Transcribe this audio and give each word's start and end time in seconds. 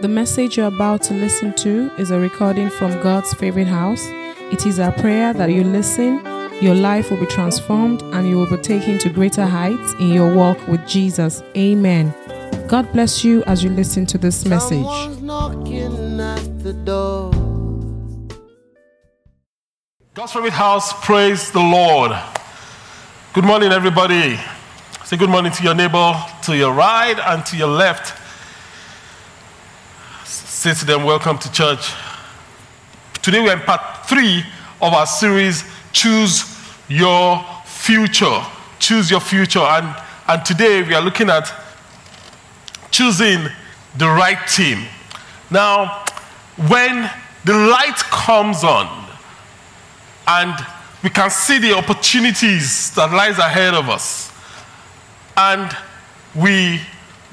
The 0.00 0.08
message 0.08 0.56
you're 0.56 0.68
about 0.68 1.02
to 1.02 1.14
listen 1.14 1.52
to 1.56 1.90
is 1.98 2.10
a 2.10 2.18
recording 2.18 2.70
from 2.70 2.90
God's 3.02 3.34
favorite 3.34 3.66
house. 3.66 4.02
It 4.50 4.64
is 4.64 4.80
our 4.80 4.92
prayer 4.92 5.34
that 5.34 5.50
you 5.50 5.62
listen, 5.62 6.24
your 6.62 6.74
life 6.74 7.10
will 7.10 7.20
be 7.20 7.26
transformed, 7.26 8.00
and 8.14 8.26
you 8.26 8.38
will 8.38 8.48
be 8.48 8.56
taken 8.62 8.96
to 8.96 9.10
greater 9.10 9.44
heights 9.44 9.92
in 10.00 10.08
your 10.08 10.34
walk 10.34 10.56
with 10.68 10.86
Jesus. 10.88 11.42
Amen. 11.54 12.14
God 12.66 12.90
bless 12.94 13.22
you 13.24 13.44
as 13.44 13.62
you 13.62 13.68
listen 13.68 14.06
to 14.06 14.16
this 14.16 14.46
message. 14.46 14.78
Someone's 14.78 15.20
knocking 15.20 16.18
at 16.18 16.62
the 16.62 16.72
door. 16.72 17.30
God's 20.14 20.32
favorite 20.32 20.54
house, 20.54 20.94
praise 21.04 21.50
the 21.50 21.60
Lord. 21.60 22.12
Good 23.34 23.44
morning, 23.44 23.70
everybody. 23.70 24.40
Say 25.04 25.18
good 25.18 25.28
morning 25.28 25.52
to 25.52 25.62
your 25.62 25.74
neighbor, 25.74 26.14
to 26.44 26.56
your 26.56 26.72
right 26.72 27.18
and 27.18 27.44
to 27.44 27.56
your 27.58 27.68
left. 27.68 28.19
Say 30.60 30.74
to 30.74 30.84
them, 30.84 31.04
welcome 31.04 31.38
to 31.38 31.50
church. 31.50 31.94
Today 33.22 33.40
we're 33.40 33.54
in 33.54 33.60
part 33.60 34.06
three 34.06 34.44
of 34.82 34.92
our 34.92 35.06
series, 35.06 35.64
Choose 35.90 36.44
Your 36.86 37.42
Future. 37.64 38.42
Choose 38.78 39.10
Your 39.10 39.20
Future. 39.20 39.60
And, 39.60 39.96
and 40.28 40.44
today 40.44 40.82
we 40.82 40.92
are 40.92 41.00
looking 41.00 41.30
at 41.30 41.50
choosing 42.90 43.46
the 43.96 44.04
right 44.04 44.36
team. 44.48 44.84
Now, 45.50 46.04
when 46.68 47.10
the 47.46 47.54
light 47.54 47.96
comes 48.10 48.62
on, 48.62 49.08
and 50.28 50.54
we 51.02 51.08
can 51.08 51.30
see 51.30 51.56
the 51.56 51.72
opportunities 51.72 52.94
that 52.96 53.10
lies 53.14 53.38
ahead 53.38 53.72
of 53.72 53.88
us 53.88 54.30
and 55.38 55.74
we 56.34 56.82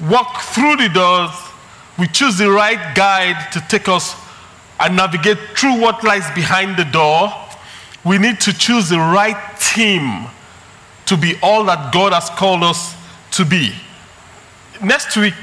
walk 0.00 0.40
through 0.40 0.76
the 0.76 0.88
doors 0.88 1.47
we 1.98 2.06
choose 2.06 2.38
the 2.38 2.50
right 2.50 2.94
guide 2.94 3.52
to 3.52 3.60
take 3.68 3.88
us 3.88 4.14
and 4.80 4.96
navigate 4.96 5.38
through 5.56 5.80
what 5.80 6.02
lies 6.04 6.30
behind 6.34 6.76
the 6.76 6.84
door 6.84 7.32
we 8.04 8.18
need 8.18 8.40
to 8.40 8.52
choose 8.56 8.88
the 8.88 8.98
right 8.98 9.58
team 9.60 10.26
to 11.06 11.16
be 11.16 11.34
all 11.42 11.64
that 11.64 11.92
god 11.92 12.12
has 12.12 12.30
called 12.30 12.62
us 12.62 12.94
to 13.30 13.44
be 13.44 13.72
next 14.82 15.16
week 15.16 15.34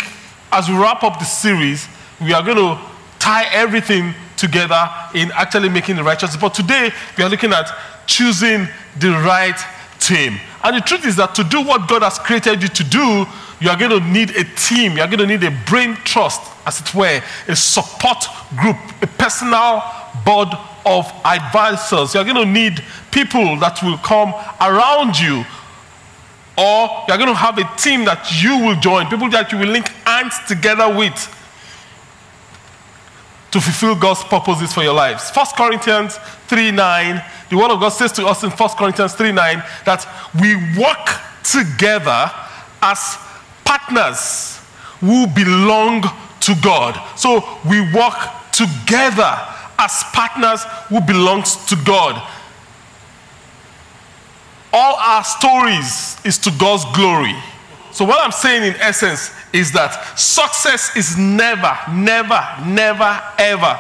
as 0.52 0.70
we 0.70 0.76
wrap 0.76 1.04
up 1.04 1.20
the 1.20 1.26
series 1.26 1.88
we 2.22 2.34
are 2.34 2.44
going 2.44 2.58
to 2.58 2.80
tie 3.20 3.46
everything 3.52 4.14
together 4.38 4.90
in 5.14 5.32
actually 5.32 5.70
making 5.70 5.96
the 5.96 6.04
right. 6.04 6.22
But 6.40 6.54
today, 6.54 6.92
we 7.18 7.24
are 7.24 7.30
looking 7.30 7.54
at 7.54 7.72
choosing 8.06 8.68
the 9.00 9.12
right 9.12 9.58
team. 10.00 10.40
And 10.64 10.78
the 10.78 10.82
truth 10.82 11.06
is 11.06 11.16
that 11.16 11.36
to 11.36 11.44
do 11.44 11.64
what 11.64 11.88
God 11.88 12.04
has 12.04 12.20
created 12.20 12.62
you 12.62 12.68
to 12.70 12.84
do, 12.84 13.26
you 13.60 13.70
are 13.70 13.78
going 13.78 13.92
to 13.92 14.00
need 14.00 14.32
a 14.32 14.44
team. 14.56 14.94
You 14.94 15.02
are 15.02 15.08
going 15.08 15.20
to 15.20 15.28
need 15.28 15.44
a 15.44 15.52
brain 15.66 15.96
trust, 16.04 16.42
as 16.66 16.82
it 16.82 16.94
were, 16.96 17.22
a 17.48 17.56
support 17.56 18.26
group, 18.58 18.78
a 19.02 19.08
personal 19.08 19.84
board 20.26 20.50
of 20.86 21.12
advisors. 21.24 22.14
You 22.14 22.22
are 22.22 22.24
going 22.24 22.36
to 22.36 22.46
need 22.46 22.84
people 23.12 23.58
that 23.60 23.82
will 23.84 23.98
come 23.98 24.34
around 24.62 25.20
you. 25.20 25.46
Or 26.58 26.88
you 27.08 27.14
are 27.14 27.18
going 27.18 27.28
to 27.28 27.36
have 27.36 27.58
a 27.58 27.70
team 27.78 28.06
that 28.06 28.42
you 28.42 28.58
will 28.66 28.80
join, 28.80 29.08
people 29.08 29.30
that 29.30 29.52
you 29.52 29.58
will 29.58 29.68
link 29.68 29.90
hands 30.06 30.36
together 30.48 30.88
with 30.96 31.14
to 33.52 33.62
fulfill 33.62 33.96
God's 33.96 34.24
purposes 34.24 34.74
for 34.74 34.84
your 34.84 34.94
lives. 34.94 35.32
1 35.32 35.46
Corinthians 35.56 36.18
3 36.48 36.72
9, 36.72 37.24
the 37.50 37.58
word 37.58 37.72
of 37.72 37.80
God 37.80 37.90
says 37.90 38.12
to 38.14 38.26
us 38.26 38.44
in 38.44 38.52
1 38.52 38.70
Corinthians 38.78 39.14
3 39.14 39.32
9 39.32 39.64
that 39.86 40.06
we 40.42 40.56
work 40.78 41.08
together 41.44 42.32
as 42.82 43.18
partners 43.64 44.60
who 45.00 45.28
belong 45.28 46.04
to 46.46 46.56
God. 46.62 47.00
So 47.18 47.44
we 47.68 47.82
work 47.94 48.18
together 48.52 49.36
as 49.78 50.04
partners 50.14 50.64
who 50.90 51.02
belongs 51.02 51.66
to 51.66 51.76
God. 51.86 52.22
All 54.72 54.96
our 54.96 55.24
stories 55.24 56.18
is 56.26 56.38
to 56.40 56.52
God's 56.60 56.86
glory. 56.96 57.36
So 57.92 58.04
what 58.04 58.20
I'm 58.20 58.32
saying 58.32 58.64
in 58.64 58.80
essence 58.82 59.32
is 59.54 59.72
that 59.72 60.20
success 60.20 60.96
is 60.98 61.18
never, 61.18 61.78
never, 61.90 62.42
never, 62.66 63.22
ever 63.38 63.80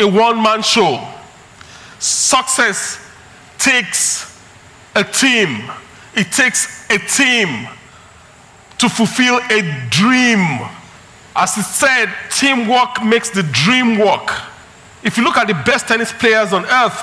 a 0.00 0.06
one 0.06 0.42
man 0.42 0.62
show. 0.62 1.00
Success 1.98 2.98
takes 3.58 4.40
a 4.94 5.04
team, 5.04 5.70
it 6.14 6.32
takes 6.32 6.90
a 6.90 6.98
team 6.98 7.68
to 8.78 8.88
fulfill 8.88 9.36
a 9.36 9.86
dream. 9.90 10.58
As 11.34 11.54
he 11.54 11.62
said, 11.62 12.12
teamwork 12.30 13.02
makes 13.02 13.30
the 13.30 13.42
dream 13.44 13.98
work. 13.98 14.30
If 15.02 15.16
you 15.16 15.24
look 15.24 15.36
at 15.36 15.46
the 15.46 15.54
best 15.54 15.88
tennis 15.88 16.12
players 16.12 16.52
on 16.52 16.64
earth, 16.66 17.02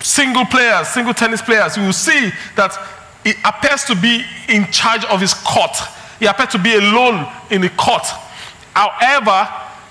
single 0.00 0.46
players, 0.46 0.88
single 0.88 1.14
tennis 1.14 1.42
players, 1.42 1.76
you 1.76 1.82
will 1.82 1.92
see 1.92 2.30
that 2.56 2.76
he 3.24 3.34
appears 3.44 3.84
to 3.84 3.96
be 3.96 4.24
in 4.48 4.70
charge 4.70 5.04
of 5.06 5.20
his 5.20 5.34
court. 5.34 5.76
He 6.18 6.26
appears 6.26 6.50
to 6.50 6.58
be 6.58 6.74
alone 6.74 7.30
in 7.50 7.60
the 7.60 7.70
court. 7.70 8.06
However, 8.74 9.48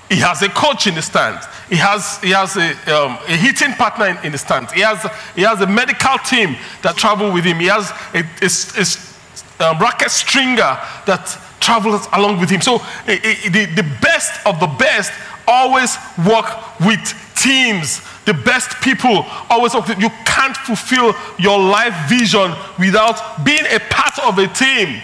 he 0.10 0.16
has 0.22 0.42
a 0.42 0.50
coach 0.50 0.88
in 0.88 0.96
the 0.96 1.02
stands. 1.02 1.46
He 1.70 1.76
has, 1.76 2.20
he 2.22 2.30
has 2.30 2.56
a, 2.56 2.72
um, 2.96 3.18
a 3.28 3.36
hitting 3.36 3.74
partner 3.74 4.08
in, 4.08 4.18
in, 4.26 4.32
the 4.32 4.38
stands. 4.38 4.72
He 4.72 4.80
has, 4.80 5.06
he 5.36 5.42
has 5.42 5.60
a 5.60 5.68
medical 5.68 6.18
team 6.20 6.56
that 6.82 6.96
travel 6.96 7.34
with 7.34 7.44
him. 7.44 7.60
He 7.60 7.68
has 7.68 7.92
a, 8.14 8.24
a, 8.42 9.66
a 9.66 9.72
um, 9.72 9.80
racket 9.80 10.10
stringer 10.10 10.80
that 11.06 11.38
travels 11.68 12.08
along 12.14 12.40
with 12.40 12.50
him. 12.50 12.62
So 12.62 12.78
the, 13.06 13.68
the 13.76 13.86
best 14.02 14.32
of 14.48 14.60
the 14.62 14.68
best 14.80 15.12
always 15.46 15.98
work 16.26 16.80
with 16.80 17.04
teams. 17.36 18.02
The 18.24 18.34
best 18.34 18.70
people 18.82 19.26
always 19.50 19.74
work 19.74 19.88
with. 19.88 20.00
You 20.00 20.10
can't 20.24 20.56
fulfill 20.56 21.14
your 21.38 21.60
life 21.60 22.10
vision 22.10 22.54
without 22.80 23.44
being 23.44 23.66
a 23.66 23.80
part 23.90 24.18
of 24.20 24.38
a 24.40 24.48
team. 24.48 25.02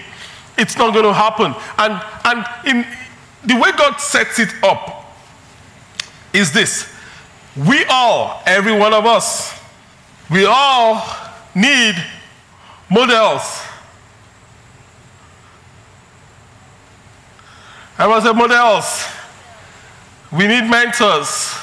It's 0.58 0.78
not 0.78 0.94
going 0.94 1.06
to 1.06 1.14
happen. 1.14 1.54
And, 1.78 1.94
and 2.24 2.46
in 2.66 2.86
the 3.46 3.60
way 3.62 3.72
God 3.78 3.98
sets 3.98 4.40
it 4.40 4.54
up 4.64 5.14
is 6.32 6.54
this 6.54 6.88
we 7.68 7.84
all, 7.86 8.42
every 8.46 8.76
one 8.76 8.94
of 8.94 9.06
us, 9.06 9.54
we 10.32 10.46
all 10.46 11.06
need 11.54 11.96
models. 12.90 13.62
Everyone 18.04 18.22
say 18.22 18.34
models. 18.34 19.06
We 20.30 20.46
need 20.46 20.70
mentors. 20.70 21.56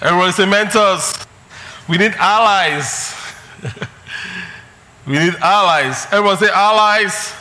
Everyone 0.00 0.32
say 0.32 0.46
mentors. 0.46 1.14
We 1.88 1.96
need 1.96 2.14
allies. 2.18 3.14
we 5.06 5.12
need 5.12 5.36
allies. 5.36 6.08
Everyone 6.10 6.38
say 6.38 6.48
allies. 6.48 7.34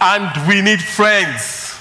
And 0.00 0.48
we 0.48 0.62
need 0.62 0.82
friends. 0.82 1.78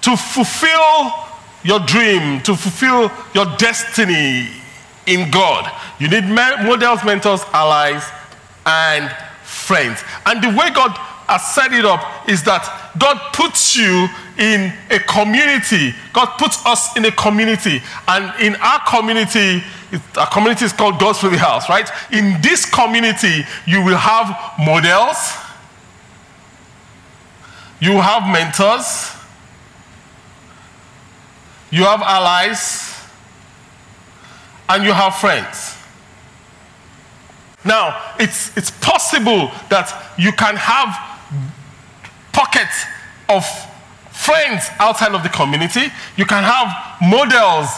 To 0.00 0.16
fulfill 0.16 1.12
your 1.62 1.78
dream, 1.86 2.42
to 2.42 2.56
fulfill 2.56 3.12
your 3.32 3.46
destiny 3.58 4.48
in 5.06 5.30
God, 5.30 5.70
you 6.00 6.08
need 6.08 6.24
models, 6.24 7.04
mentors, 7.04 7.44
allies, 7.52 8.10
and 8.66 9.10
friends. 9.42 10.02
And 10.26 10.42
the 10.42 10.48
way 10.48 10.70
God 10.70 10.92
has 11.28 11.54
set 11.54 11.72
it 11.72 11.84
up 11.84 12.28
is 12.28 12.42
that 12.44 12.92
God 12.98 13.18
puts 13.32 13.76
you 13.76 14.08
in 14.38 14.72
a 14.90 14.98
community. 15.00 15.94
God 16.12 16.26
puts 16.38 16.64
us 16.66 16.96
in 16.96 17.04
a 17.04 17.12
community. 17.12 17.80
And 18.08 18.32
in 18.40 18.56
our 18.56 18.80
community, 18.86 19.62
our 20.16 20.28
community 20.30 20.64
is 20.64 20.72
called 20.72 20.98
God's 20.98 21.20
Favorite 21.20 21.38
House, 21.38 21.68
right? 21.68 21.88
In 22.12 22.40
this 22.42 22.68
community, 22.68 23.44
you 23.66 23.82
will 23.82 23.96
have 23.96 24.28
models, 24.58 25.36
you 27.80 28.00
have 28.00 28.22
mentors, 28.30 29.12
you 31.70 31.84
have 31.84 32.00
allies, 32.02 32.94
and 34.68 34.84
you 34.84 34.92
have 34.92 35.14
friends. 35.16 35.71
Now, 37.64 38.14
it's, 38.18 38.56
it's 38.56 38.70
possible 38.70 39.50
that 39.70 40.14
you 40.18 40.32
can 40.32 40.56
have 40.56 40.90
pockets 42.32 42.84
of 43.28 43.44
friends 44.10 44.66
outside 44.78 45.14
of 45.14 45.22
the 45.22 45.28
community. 45.28 45.86
You 46.16 46.26
can 46.26 46.42
have 46.42 46.68
models 47.00 47.68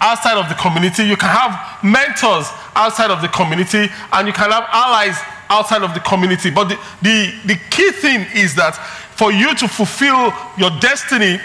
outside 0.00 0.38
of 0.38 0.48
the 0.48 0.54
community. 0.54 1.04
You 1.04 1.16
can 1.16 1.30
have 1.30 1.82
mentors 1.82 2.46
outside 2.74 3.10
of 3.10 3.20
the 3.20 3.28
community. 3.28 3.88
And 4.12 4.26
you 4.26 4.32
can 4.32 4.50
have 4.50 4.64
allies 4.70 5.18
outside 5.48 5.82
of 5.82 5.94
the 5.94 6.00
community. 6.00 6.50
But 6.50 6.68
the, 6.68 6.78
the, 7.02 7.34
the 7.46 7.60
key 7.70 7.90
thing 7.90 8.26
is 8.34 8.54
that 8.56 8.76
for 9.16 9.32
you 9.32 9.54
to 9.56 9.68
fulfill 9.68 10.32
your 10.56 10.70
destiny, 10.80 11.38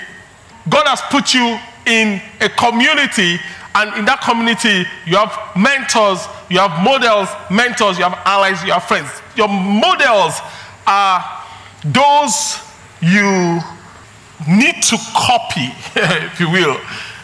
God 0.70 0.88
has 0.88 1.02
put 1.10 1.34
you 1.34 1.58
in 1.86 2.22
a 2.42 2.50
community 2.50 3.40
and 3.78 3.94
in 3.94 4.06
that 4.06 4.22
community, 4.22 4.90
you 5.06 5.18
have 5.18 5.38
mentors, 5.56 6.26
you 6.50 6.60
have 6.60 6.84
models, 6.84 7.30
mentors, 7.50 7.98
you 7.98 8.04
have 8.04 8.20
allies, 8.26 8.64
you 8.64 8.72
have 8.72 8.84
friends. 8.84 9.10
Your 9.36 9.48
models 9.48 10.40
are 10.86 11.24
those 11.84 12.60
you 13.02 13.60
need 14.48 14.82
to 14.84 14.98
copy, 15.16 15.70
if 15.96 16.40
you 16.40 16.50
will. 16.50 16.80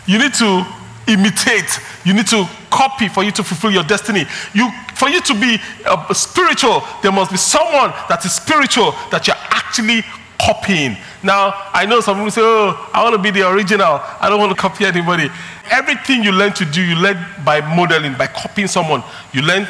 You 0.06 0.20
need 0.20 0.34
to 0.36 0.66
imitate. 1.08 1.80
You 2.06 2.14
need 2.14 2.28
to 2.28 2.48
copy 2.70 3.08
for 3.08 3.24
you 3.24 3.32
to 3.32 3.44
fulfill 3.44 3.72
your 3.72 3.84
destiny. 3.84 4.26
You, 4.54 4.70
for 4.96 5.10
you 5.10 5.22
to 5.22 5.34
be 5.34 5.58
uh, 5.86 6.14
spiritual, 6.14 6.84
there 7.02 7.12
must 7.12 7.32
be 7.32 7.38
someone 7.38 7.92
that 8.10 8.26
is 8.26 8.34
spiritual 8.34 8.92
that 9.12 9.28
you're 9.28 9.36
actually 9.40 10.04
copying. 10.40 10.98
Now, 11.24 11.54
I 11.74 11.86
know 11.86 12.02
some 12.02 12.18
people 12.18 12.32
say, 12.32 12.42
oh, 12.44 12.90
I 12.94 13.04
want 13.04 13.16
to 13.16 13.22
be 13.22 13.32
the 13.32 13.48
original. 13.50 14.00
I 14.20 14.28
don't 14.30 14.40
want 14.40 14.52
to 14.56 14.60
copy 14.60 14.86
anybody. 14.86 15.30
Everything 15.70 16.24
you 16.24 16.32
learn 16.32 16.54
to 16.54 16.66
do, 16.66 16.82
you 16.82 16.96
learn 16.96 17.18
by 17.46 17.62
modeling, 17.76 18.14
by 18.16 18.28
copying 18.28 18.68
someone. 18.68 19.04
You 19.34 19.42
learn 19.42 19.68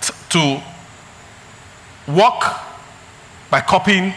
t- 0.00 0.14
to 0.30 0.62
walk 2.08 2.60
by 3.50 3.60
copying 3.60 4.12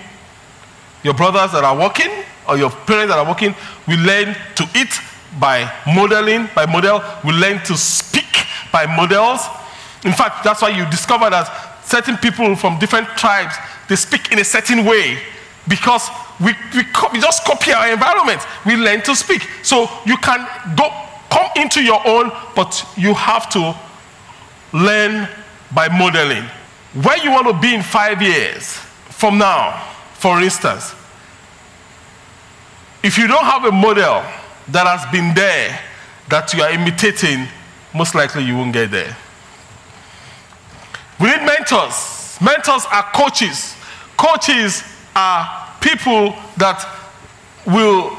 your 1.03 1.13
brothers 1.13 1.51
that 1.51 1.63
are 1.63 1.77
walking 1.77 2.11
or 2.47 2.57
your 2.57 2.69
parents 2.69 3.13
that 3.13 3.19
are 3.19 3.25
walking. 3.25 3.53
We 3.87 3.95
learn 3.97 4.35
to 4.55 4.63
eat 4.75 4.99
by 5.39 5.71
modeling, 5.85 6.49
by 6.55 6.65
model. 6.65 7.01
We 7.23 7.33
learn 7.33 7.63
to 7.65 7.77
speak 7.77 8.45
by 8.71 8.85
models. 8.85 9.41
In 10.03 10.13
fact, 10.13 10.43
that's 10.43 10.61
why 10.61 10.69
you 10.69 10.89
discover 10.89 11.29
that 11.29 11.83
certain 11.83 12.17
people 12.17 12.55
from 12.55 12.79
different 12.79 13.07
tribes, 13.09 13.55
they 13.89 13.95
speak 13.95 14.31
in 14.31 14.39
a 14.39 14.43
certain 14.43 14.85
way 14.85 15.17
because 15.67 16.09
we, 16.39 16.53
we, 16.73 16.83
we 17.13 17.19
just 17.19 17.43
copy 17.45 17.71
our 17.73 17.91
environment. 17.91 18.41
We 18.65 18.75
learn 18.75 19.01
to 19.03 19.15
speak. 19.15 19.41
So 19.63 19.89
you 20.05 20.17
can 20.17 20.47
go, 20.75 20.89
come 21.29 21.49
into 21.55 21.81
your 21.81 22.05
own, 22.07 22.31
but 22.55 22.85
you 22.95 23.13
have 23.13 23.49
to 23.49 23.75
learn 24.73 25.27
by 25.73 25.87
modeling. 25.89 26.43
Where 27.03 27.17
you 27.23 27.31
want 27.31 27.47
to 27.47 27.59
be 27.59 27.75
in 27.75 27.81
five 27.81 28.21
years 28.21 28.73
from 29.09 29.37
now, 29.37 29.79
for 30.13 30.41
instance, 30.41 30.93
if 33.03 33.17
you 33.17 33.27
don't 33.27 33.45
have 33.45 33.65
a 33.65 33.71
model 33.71 34.23
that 34.69 34.85
has 34.87 35.09
been 35.11 35.33
there 35.33 35.79
that 36.29 36.53
you 36.53 36.61
are 36.61 36.71
imitating, 36.71 37.47
most 37.93 38.15
likely 38.15 38.43
you 38.43 38.57
won't 38.57 38.73
get 38.73 38.91
there. 38.91 39.15
We 41.19 41.27
need 41.27 41.45
mentors. 41.45 42.37
Mentors 42.41 42.85
are 42.91 43.03
coaches. 43.13 43.75
Coaches 44.17 44.83
are 45.15 45.73
people 45.79 46.35
that 46.57 46.85
will 47.65 48.15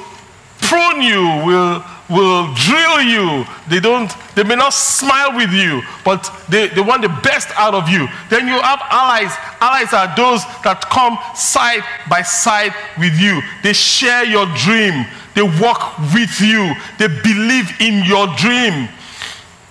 prune 0.60 1.02
you, 1.02 1.22
will, 1.46 1.84
will 2.08 2.52
drill 2.55 3.02
you. 3.02 3.44
They 3.69 3.81
don't, 3.81 4.10
they 4.34 4.44
may 4.44 4.56
not 4.56 4.72
smile 4.72 5.37
with 5.37 5.52
you, 5.52 5.82
but 6.05 6.31
they, 6.49 6.69
they 6.69 6.81
want 6.81 7.02
the 7.02 7.08
best 7.22 7.49
out 7.56 7.75
of 7.75 7.88
you. 7.88 8.08
Then 8.31 8.46
you 8.46 8.60
have 8.60 8.81
allies. 8.90 9.32
Allies 9.60 9.93
are 9.93 10.14
those 10.16 10.44
that 10.64 10.88
come 10.90 11.19
side 11.34 11.82
by 12.08 12.22
side 12.22 12.72
with 12.99 13.19
you. 13.20 13.43
They 13.62 13.72
share 13.72 14.25
your 14.25 14.46
dream. 14.56 15.06
They 15.34 15.43
walk 15.43 15.99
with 16.14 16.40
you. 16.40 16.75
They 16.99 17.08
believe 17.08 17.70
in 17.81 18.05
your 18.05 18.26
dream. 18.37 18.88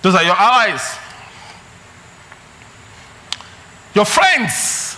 Those 0.02 0.14
are 0.14 0.22
your 0.22 0.36
allies. 0.36 0.96
Your 3.94 4.04
friends, 4.04 4.96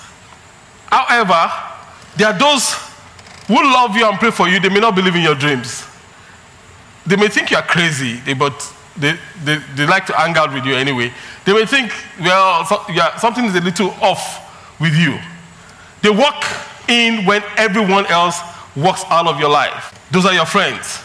however, 0.86 1.50
they 2.16 2.24
are 2.24 2.38
those 2.38 2.74
who 3.46 3.54
love 3.54 3.96
you 3.96 4.06
and 4.06 4.18
pray 4.18 4.30
for 4.30 4.46
you. 4.48 4.60
They 4.60 4.68
may 4.68 4.80
not 4.80 4.94
believe 4.94 5.16
in 5.16 5.22
your 5.22 5.34
dreams. 5.34 5.89
They 7.10 7.16
may 7.16 7.26
think 7.26 7.50
you 7.50 7.56
are 7.56 7.62
crazy, 7.64 8.20
but 8.34 8.72
they, 8.96 9.18
they, 9.42 9.56
they 9.74 9.84
like 9.84 10.06
to 10.06 10.12
hang 10.12 10.36
out 10.36 10.54
with 10.54 10.64
you 10.64 10.76
anyway. 10.76 11.12
They 11.44 11.52
may 11.52 11.66
think, 11.66 11.90
well, 12.20 12.64
so, 12.64 12.84
yeah, 12.88 13.16
something 13.16 13.44
is 13.46 13.56
a 13.56 13.60
little 13.60 13.90
off 14.00 14.78
with 14.80 14.94
you. 14.94 15.18
They 16.02 16.10
walk 16.10 16.44
in 16.88 17.24
when 17.24 17.42
everyone 17.56 18.06
else 18.06 18.38
walks 18.76 19.02
out 19.08 19.26
of 19.26 19.40
your 19.40 19.50
life. 19.50 19.92
Those 20.12 20.24
are 20.24 20.32
your 20.32 20.46
friends. 20.46 21.02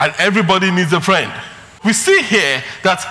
And 0.00 0.14
everybody 0.18 0.70
needs 0.70 0.94
a 0.94 1.02
friend. 1.02 1.30
We 1.84 1.92
see 1.92 2.22
here 2.22 2.64
that 2.82 3.04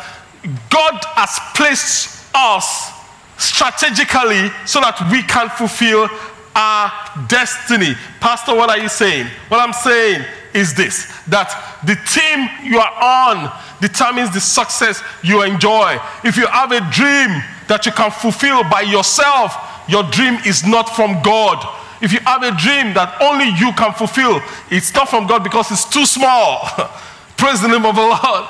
God 0.72 1.00
has 1.14 1.40
placed 1.56 2.26
us 2.34 2.92
strategically 3.38 4.50
so 4.66 4.82
that 4.82 5.10
we 5.12 5.22
can 5.22 5.50
fulfill 5.50 6.10
our 6.56 6.92
destiny. 7.28 7.94
Pastor, 8.20 8.56
what 8.56 8.72
are 8.72 8.80
you 8.80 8.90
saying? 8.90 9.28
What 9.48 9.60
I'm 9.60 9.74
saying 9.74 10.26
is 10.56 10.74
this 10.74 11.12
that 11.28 11.52
the 11.86 11.96
team 12.08 12.48
you 12.64 12.80
are 12.80 12.96
on 13.36 13.52
determines 13.82 14.34
the 14.34 14.40
success 14.40 15.04
you 15.24 15.44
enjoy. 15.44 16.00
If 16.24 16.38
you 16.38 16.48
have 16.48 16.72
a 16.72 16.80
dream 16.92 17.44
that 17.68 17.86
you 17.86 17.92
can 17.92 18.10
fulfill 18.10 18.64
by 18.64 18.82
yourself, 18.82 19.54
your 19.88 20.04
dream 20.10 20.36
is 20.46 20.66
not 20.66 20.90
from 20.96 21.22
God. 21.22 21.60
If 22.02 22.14
you 22.14 22.20
have 22.22 22.44
a 22.44 22.52
dream 22.52 22.94
that 22.94 23.18
only 23.22 23.50
you 23.60 23.74
can 23.74 23.94
fulfill, 23.94 24.42
it's 24.72 24.94
not 24.94 25.10
from 25.10 25.28
God 25.28 25.44
because 25.44 25.72
it's 25.72 25.86
too 25.86 26.06
small. 26.06 26.68
Praise 27.38 27.62
the 27.62 27.68
name 27.68 27.86
of 27.86 27.96
the 27.96 28.02
Lord. 28.02 28.46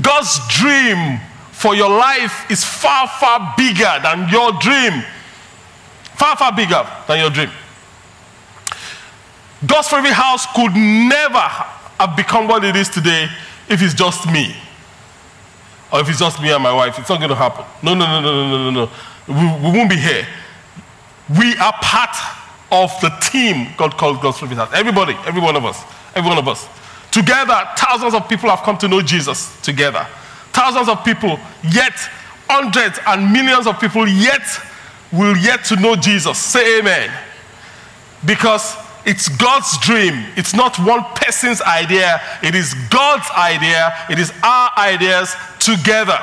God's 0.00 0.40
dream 0.48 1.20
for 1.52 1.74
your 1.74 1.90
life 1.90 2.50
is 2.50 2.64
far, 2.64 3.06
far 3.06 3.54
bigger 3.56 3.92
than 4.02 4.28
your 4.28 4.52
dream. 4.60 5.04
Far, 6.16 6.36
far 6.36 6.54
bigger 6.54 6.86
than 7.06 7.20
your 7.20 7.30
dream. 7.30 7.50
God's 9.66 9.88
house 9.88 10.46
could 10.54 10.74
never 10.74 11.38
have 11.38 12.16
become 12.16 12.48
what 12.48 12.64
it 12.64 12.76
is 12.76 12.88
today 12.88 13.28
if 13.68 13.82
it's 13.82 13.94
just 13.94 14.26
me. 14.30 14.54
Or 15.92 16.00
if 16.00 16.08
it's 16.08 16.18
just 16.18 16.40
me 16.42 16.52
and 16.52 16.62
my 16.62 16.72
wife. 16.72 16.98
It's 16.98 17.08
not 17.08 17.18
going 17.18 17.30
to 17.30 17.36
happen. 17.36 17.64
No, 17.82 17.94
no, 17.94 18.04
no, 18.04 18.20
no, 18.20 18.48
no, 18.48 18.70
no, 18.70 18.86
no. 18.86 18.90
We, 19.28 19.70
we 19.70 19.78
won't 19.78 19.88
be 19.88 19.96
here. 19.96 20.26
We 21.38 21.56
are 21.56 21.72
part 21.80 22.16
of 22.72 22.90
the 23.00 23.10
team 23.22 23.68
God 23.76 23.96
called 23.96 24.20
God's 24.20 24.40
house. 24.40 24.70
Everybody, 24.74 25.14
every 25.24 25.40
one 25.40 25.56
of 25.56 25.64
us, 25.64 25.82
every 26.14 26.28
one 26.28 26.38
of 26.38 26.48
us. 26.48 26.68
Together, 27.10 27.68
thousands 27.76 28.14
of 28.14 28.28
people 28.28 28.50
have 28.50 28.60
come 28.60 28.76
to 28.78 28.88
know 28.88 29.00
Jesus 29.00 29.60
together. 29.62 30.04
Thousands 30.52 30.88
of 30.88 31.04
people, 31.04 31.38
yet 31.62 31.92
hundreds 32.48 32.98
and 33.06 33.32
millions 33.32 33.66
of 33.66 33.78
people 33.80 34.06
yet 34.06 34.42
will 35.12 35.36
yet 35.36 35.64
to 35.66 35.76
know 35.76 35.94
Jesus. 35.94 36.38
Say 36.38 36.80
amen. 36.80 37.10
Because 38.24 38.76
it's 39.06 39.28
God's 39.28 39.78
dream. 39.78 40.24
It's 40.36 40.54
not 40.54 40.78
one 40.78 41.04
person's 41.14 41.60
idea. 41.62 42.20
It 42.42 42.54
is 42.54 42.74
God's 42.90 43.28
idea. 43.36 43.92
It 44.08 44.18
is 44.18 44.32
our 44.42 44.70
ideas 44.78 45.34
together. 45.58 46.18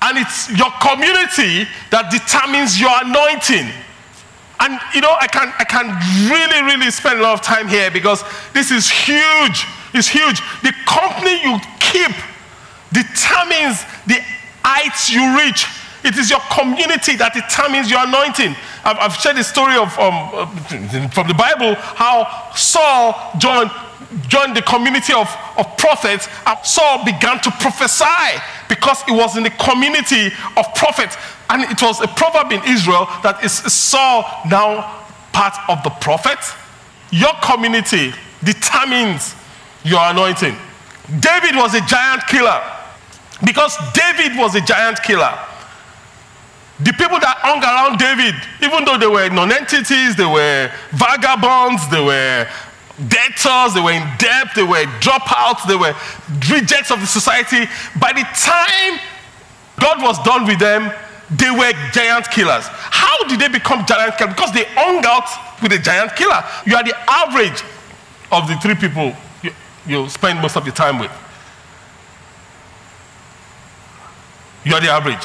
And 0.00 0.18
it's 0.18 0.50
your 0.50 0.70
community 0.80 1.68
that 1.90 2.10
determines 2.10 2.80
your 2.80 2.90
anointing. 3.04 3.70
And 4.58 4.78
you 4.94 5.00
know, 5.00 5.14
I 5.20 5.26
can 5.26 5.52
I 5.58 5.64
can 5.64 5.86
really, 6.30 6.62
really 6.62 6.90
spend 6.90 7.20
a 7.20 7.22
lot 7.22 7.34
of 7.34 7.42
time 7.42 7.68
here 7.68 7.90
because 7.90 8.24
this 8.52 8.70
is 8.70 8.90
huge. 8.90 9.66
It's 9.92 10.08
huge. 10.08 10.40
The 10.62 10.72
company 10.86 11.42
you 11.42 11.58
keep 11.78 12.14
determines 12.92 13.84
the 14.06 14.18
heights 14.64 15.10
you 15.10 15.22
reach. 15.38 15.66
It 16.04 16.18
is 16.18 16.30
your 16.30 16.40
community 16.50 17.16
that 17.16 17.34
determines 17.34 17.90
your 17.90 18.00
anointing. 18.06 18.56
I've, 18.84 18.98
I've 18.98 19.14
shared 19.14 19.36
the 19.36 19.44
story 19.44 19.76
of, 19.76 19.96
um, 19.98 20.30
from 21.10 21.28
the 21.28 21.34
Bible 21.34 21.74
how 21.74 22.52
Saul 22.54 23.14
joined, 23.38 23.70
joined 24.28 24.56
the 24.56 24.62
community 24.62 25.12
of, 25.12 25.28
of 25.56 25.76
prophets, 25.76 26.28
and 26.46 26.58
Saul 26.64 27.04
began 27.04 27.40
to 27.40 27.50
prophesy 27.52 28.40
because 28.68 29.02
it 29.08 29.12
was 29.12 29.36
in 29.36 29.44
the 29.44 29.50
community 29.50 30.28
of 30.56 30.74
prophets. 30.74 31.16
And 31.50 31.62
it 31.70 31.80
was 31.82 32.00
a 32.00 32.08
proverb 32.08 32.52
in 32.52 32.62
Israel 32.66 33.06
that 33.22 33.44
is 33.44 33.52
Saul 33.52 34.24
now 34.48 35.04
part 35.32 35.54
of 35.68 35.82
the 35.84 35.90
prophets. 35.90 36.54
Your 37.10 37.32
community 37.42 38.12
determines 38.42 39.34
your 39.84 40.00
anointing. 40.00 40.56
David 41.20 41.56
was 41.56 41.74
a 41.74 41.80
giant 41.82 42.26
killer 42.26 42.60
because 43.44 43.76
David 43.92 44.38
was 44.38 44.54
a 44.54 44.60
giant 44.60 45.02
killer. 45.02 45.38
The 46.82 46.92
people 46.92 47.20
that 47.20 47.38
hung 47.42 47.62
around 47.62 47.98
David, 47.98 48.34
even 48.58 48.84
though 48.84 48.98
they 48.98 49.06
were 49.06 49.28
non-entities, 49.30 50.16
they 50.16 50.26
were 50.26 50.70
vagabonds, 50.90 51.86
they 51.90 52.02
were 52.02 52.48
debtors, 53.06 53.74
they 53.74 53.80
were 53.80 53.94
in 53.94 54.02
debt, 54.18 54.50
they 54.56 54.66
were 54.66 54.84
dropouts, 54.98 55.62
they 55.68 55.76
were 55.76 55.94
rejects 56.50 56.90
of 56.90 56.98
the 57.00 57.06
society. 57.06 57.70
By 58.00 58.12
the 58.12 58.26
time 58.34 58.98
God 59.78 60.02
was 60.02 60.18
done 60.24 60.46
with 60.46 60.58
them, 60.58 60.90
they 61.30 61.50
were 61.50 61.72
giant 61.92 62.30
killers. 62.30 62.66
How 62.66 63.16
did 63.28 63.38
they 63.38 63.48
become 63.48 63.86
giant 63.86 64.18
killers? 64.18 64.34
Because 64.34 64.52
they 64.52 64.64
hung 64.74 65.04
out 65.06 65.30
with 65.62 65.72
a 65.72 65.78
giant 65.78 66.16
killer. 66.16 66.42
You 66.66 66.76
are 66.76 66.84
the 66.84 66.96
average 67.08 67.62
of 68.30 68.48
the 68.48 68.56
three 68.56 68.74
people 68.74 69.14
you, 69.42 69.52
you 69.86 70.08
spend 70.08 70.40
most 70.40 70.56
of 70.56 70.66
your 70.66 70.74
time 70.74 70.98
with. 70.98 71.12
You 74.64 74.74
are 74.74 74.80
the 74.80 74.90
average. 74.90 75.24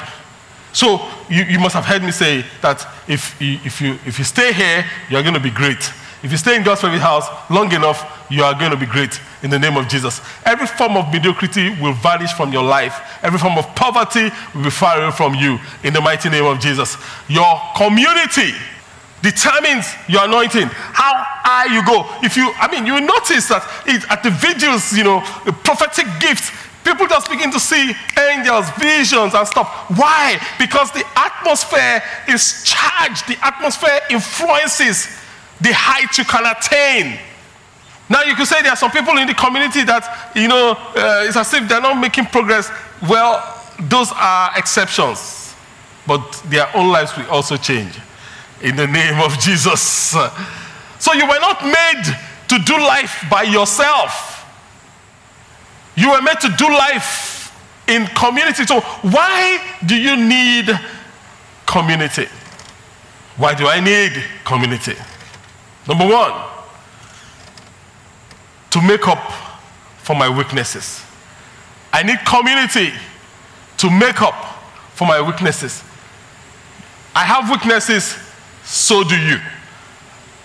So 0.73 1.09
you, 1.29 1.43
you 1.43 1.59
must 1.59 1.75
have 1.75 1.85
heard 1.85 2.03
me 2.03 2.11
say 2.11 2.45
that 2.61 2.85
if 3.07 3.39
you, 3.41 3.59
if, 3.63 3.81
you, 3.81 3.93
if 4.05 4.17
you 4.17 4.25
stay 4.25 4.53
here, 4.53 4.85
you're 5.09 5.23
going 5.23 5.33
to 5.33 5.39
be 5.39 5.51
great. 5.51 5.91
If 6.23 6.31
you 6.31 6.37
stay 6.37 6.55
in 6.55 6.63
God's 6.63 6.81
favorite 6.81 6.99
house 6.99 7.27
long 7.49 7.71
enough, 7.71 8.25
you 8.29 8.43
are 8.43 8.57
going 8.57 8.71
to 8.71 8.77
be 8.77 8.87
great 8.87 9.19
in 9.43 9.49
the 9.49 9.59
name 9.59 9.77
of 9.77 9.87
Jesus. 9.87 10.19
Every 10.45 10.65
form 10.65 10.97
of 10.97 11.11
mediocrity 11.13 11.69
will 11.79 11.93
vanish 11.93 12.33
from 12.33 12.51
your 12.51 12.63
life. 12.63 13.19
Every 13.23 13.39
form 13.39 13.57
of 13.57 13.67
poverty 13.75 14.29
will 14.55 14.63
be 14.63 14.69
far 14.69 15.01
away 15.01 15.11
from 15.11 15.35
you 15.35 15.59
in 15.83 15.93
the 15.93 16.01
mighty 16.01 16.29
name 16.29 16.45
of 16.45 16.59
Jesus. 16.59 16.97
Your 17.29 17.61
community 17.75 18.51
determines 19.21 19.87
your 20.07 20.25
anointing, 20.25 20.67
how 20.71 21.13
high 21.43 21.73
you 21.73 21.85
go. 21.85 22.05
If 22.25 22.37
you, 22.37 22.51
I 22.57 22.69
mean, 22.71 22.85
you 22.85 22.99
notice 23.01 23.47
that 23.49 23.65
it, 23.85 24.03
at 24.09 24.23
the 24.23 24.29
vigils, 24.29 24.93
you 24.93 25.03
know, 25.03 25.21
the 25.45 25.53
prophetic 25.53 26.05
gifts, 26.19 26.51
people 26.83 27.07
just 27.07 27.29
begin 27.29 27.51
to 27.51 27.59
see 27.59 27.93
angels, 28.17 28.69
visions, 28.79 29.33
and 29.33 29.47
stuff. 29.47 29.67
Why? 29.95 30.39
Because 30.59 30.91
the 30.91 31.03
atmosphere 31.15 32.01
is 32.27 32.63
charged, 32.63 33.27
the 33.27 33.37
atmosphere 33.45 33.99
influences 34.09 35.07
the 35.59 35.73
height 35.73 36.17
you 36.17 36.23
can 36.23 36.45
attain. 36.45 37.19
Now, 38.09 38.23
you 38.23 38.35
could 38.35 38.47
say 38.47 38.61
there 38.61 38.71
are 38.71 38.77
some 38.77 38.91
people 38.91 39.17
in 39.17 39.27
the 39.27 39.33
community 39.33 39.83
that, 39.83 40.31
you 40.35 40.47
know, 40.47 40.77
uh, 40.77 41.25
it's 41.27 41.35
as 41.35 41.53
if 41.53 41.67
they're 41.67 41.81
not 41.81 41.99
making 41.99 42.25
progress. 42.25 42.71
Well, 43.09 43.43
those 43.79 44.11
are 44.13 44.51
exceptions, 44.55 45.55
but 46.05 46.21
their 46.45 46.69
own 46.75 46.89
lives 46.89 47.15
will 47.17 47.29
also 47.29 47.57
change 47.57 47.99
in 48.61 48.75
the 48.75 48.87
name 48.87 49.19
of 49.19 49.37
Jesus. 49.39 50.15
So 50.99 51.13
you 51.13 51.27
were 51.27 51.39
not 51.39 51.63
made 51.63 52.03
to 52.47 52.59
do 52.59 52.77
life 52.77 53.25
by 53.29 53.43
yourself. 53.43 54.36
You 55.97 56.11
were 56.11 56.21
made 56.21 56.39
to 56.41 56.49
do 56.57 56.69
life 56.69 57.51
in 57.87 58.05
community. 58.07 58.65
So 58.65 58.81
why 59.01 59.59
do 59.85 59.95
you 59.99 60.15
need 60.15 60.69
community? 61.65 62.27
Why 63.35 63.55
do 63.55 63.67
I 63.67 63.79
need 63.79 64.13
community? 64.45 64.93
Number 65.87 66.07
one, 66.07 66.33
to 68.69 68.81
make 68.81 69.07
up 69.07 69.31
for 70.03 70.15
my 70.15 70.29
weaknesses. 70.29 71.03
I 71.91 72.03
need 72.03 72.19
community 72.25 72.93
to 73.77 73.89
make 73.89 74.21
up 74.21 74.35
for 74.93 75.07
my 75.07 75.19
weaknesses. 75.19 75.83
I 77.15 77.23
have 77.23 77.49
weaknesses 77.49 78.17
so 78.63 79.03
do 79.03 79.15
you. 79.19 79.39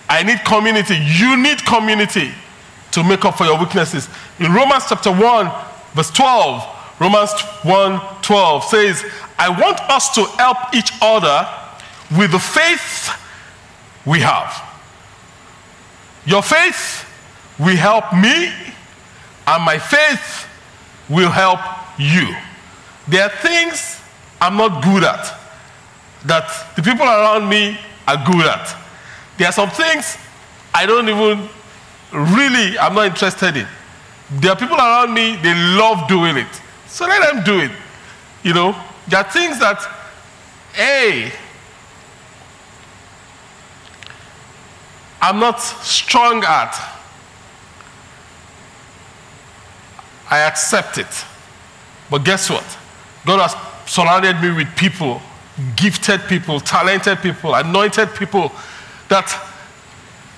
I 0.09 0.23
need 0.23 0.43
community. 0.45 0.95
You 0.95 1.37
need 1.37 1.63
community 1.65 2.31
to 2.93 3.03
make 3.03 3.25
up 3.25 3.37
for 3.37 3.45
your 3.45 3.59
weaknesses. 3.59 4.07
In 4.39 4.53
Romans 4.53 4.85
chapter 4.87 5.11
1, 5.11 5.51
verse 5.93 6.11
12, 6.11 6.99
Romans 6.99 7.31
1 7.63 8.01
12 8.21 8.63
says, 8.63 9.05
I 9.37 9.49
want 9.49 9.79
us 9.89 10.13
to 10.15 10.25
help 10.37 10.57
each 10.73 10.91
other 11.01 11.47
with 12.17 12.31
the 12.31 12.39
faith 12.39 13.09
we 14.05 14.19
have. 14.19 14.69
Your 16.25 16.41
faith 16.41 17.09
will 17.59 17.75
help 17.75 18.13
me, 18.13 18.51
and 19.47 19.63
my 19.63 19.77
faith 19.77 20.47
will 21.09 21.29
help 21.29 21.59
you. 21.99 22.33
There 23.07 23.23
are 23.23 23.29
things 23.29 23.99
I'm 24.39 24.55
not 24.55 24.83
good 24.83 25.03
at 25.03 25.39
that 26.25 26.75
the 26.75 26.81
people 26.81 27.05
around 27.05 27.49
me 27.49 27.77
are 28.07 28.17
good 28.25 28.45
at. 28.45 28.75
There 29.37 29.47
are 29.47 29.51
some 29.51 29.69
things 29.69 30.17
I 30.73 30.85
don't 30.85 31.09
even 31.09 31.49
really, 32.13 32.77
I'm 32.77 32.95
not 32.95 33.07
interested 33.07 33.57
in. 33.57 33.67
There 34.31 34.51
are 34.51 34.57
people 34.57 34.77
around 34.77 35.13
me, 35.13 35.35
they 35.37 35.53
love 35.77 36.07
doing 36.07 36.37
it. 36.37 36.61
So 36.87 37.05
let 37.05 37.33
them 37.33 37.43
do 37.43 37.59
it. 37.59 37.71
You 38.43 38.53
know, 38.53 38.75
there 39.07 39.19
are 39.19 39.31
things 39.31 39.59
that, 39.59 39.81
hey, 40.73 41.31
I'm 45.21 45.39
not 45.39 45.61
strong 45.61 46.43
at. 46.43 46.99
I 50.29 50.39
accept 50.39 50.97
it. 50.97 51.25
But 52.09 52.25
guess 52.25 52.49
what? 52.49 52.65
God 53.25 53.39
has 53.39 53.91
surrounded 53.91 54.41
me 54.41 54.51
with 54.55 54.75
people 54.75 55.21
gifted 55.75 56.21
people, 56.21 56.59
talented 56.59 57.19
people, 57.19 57.53
anointed 57.53 58.13
people 58.15 58.51
that 59.09 59.29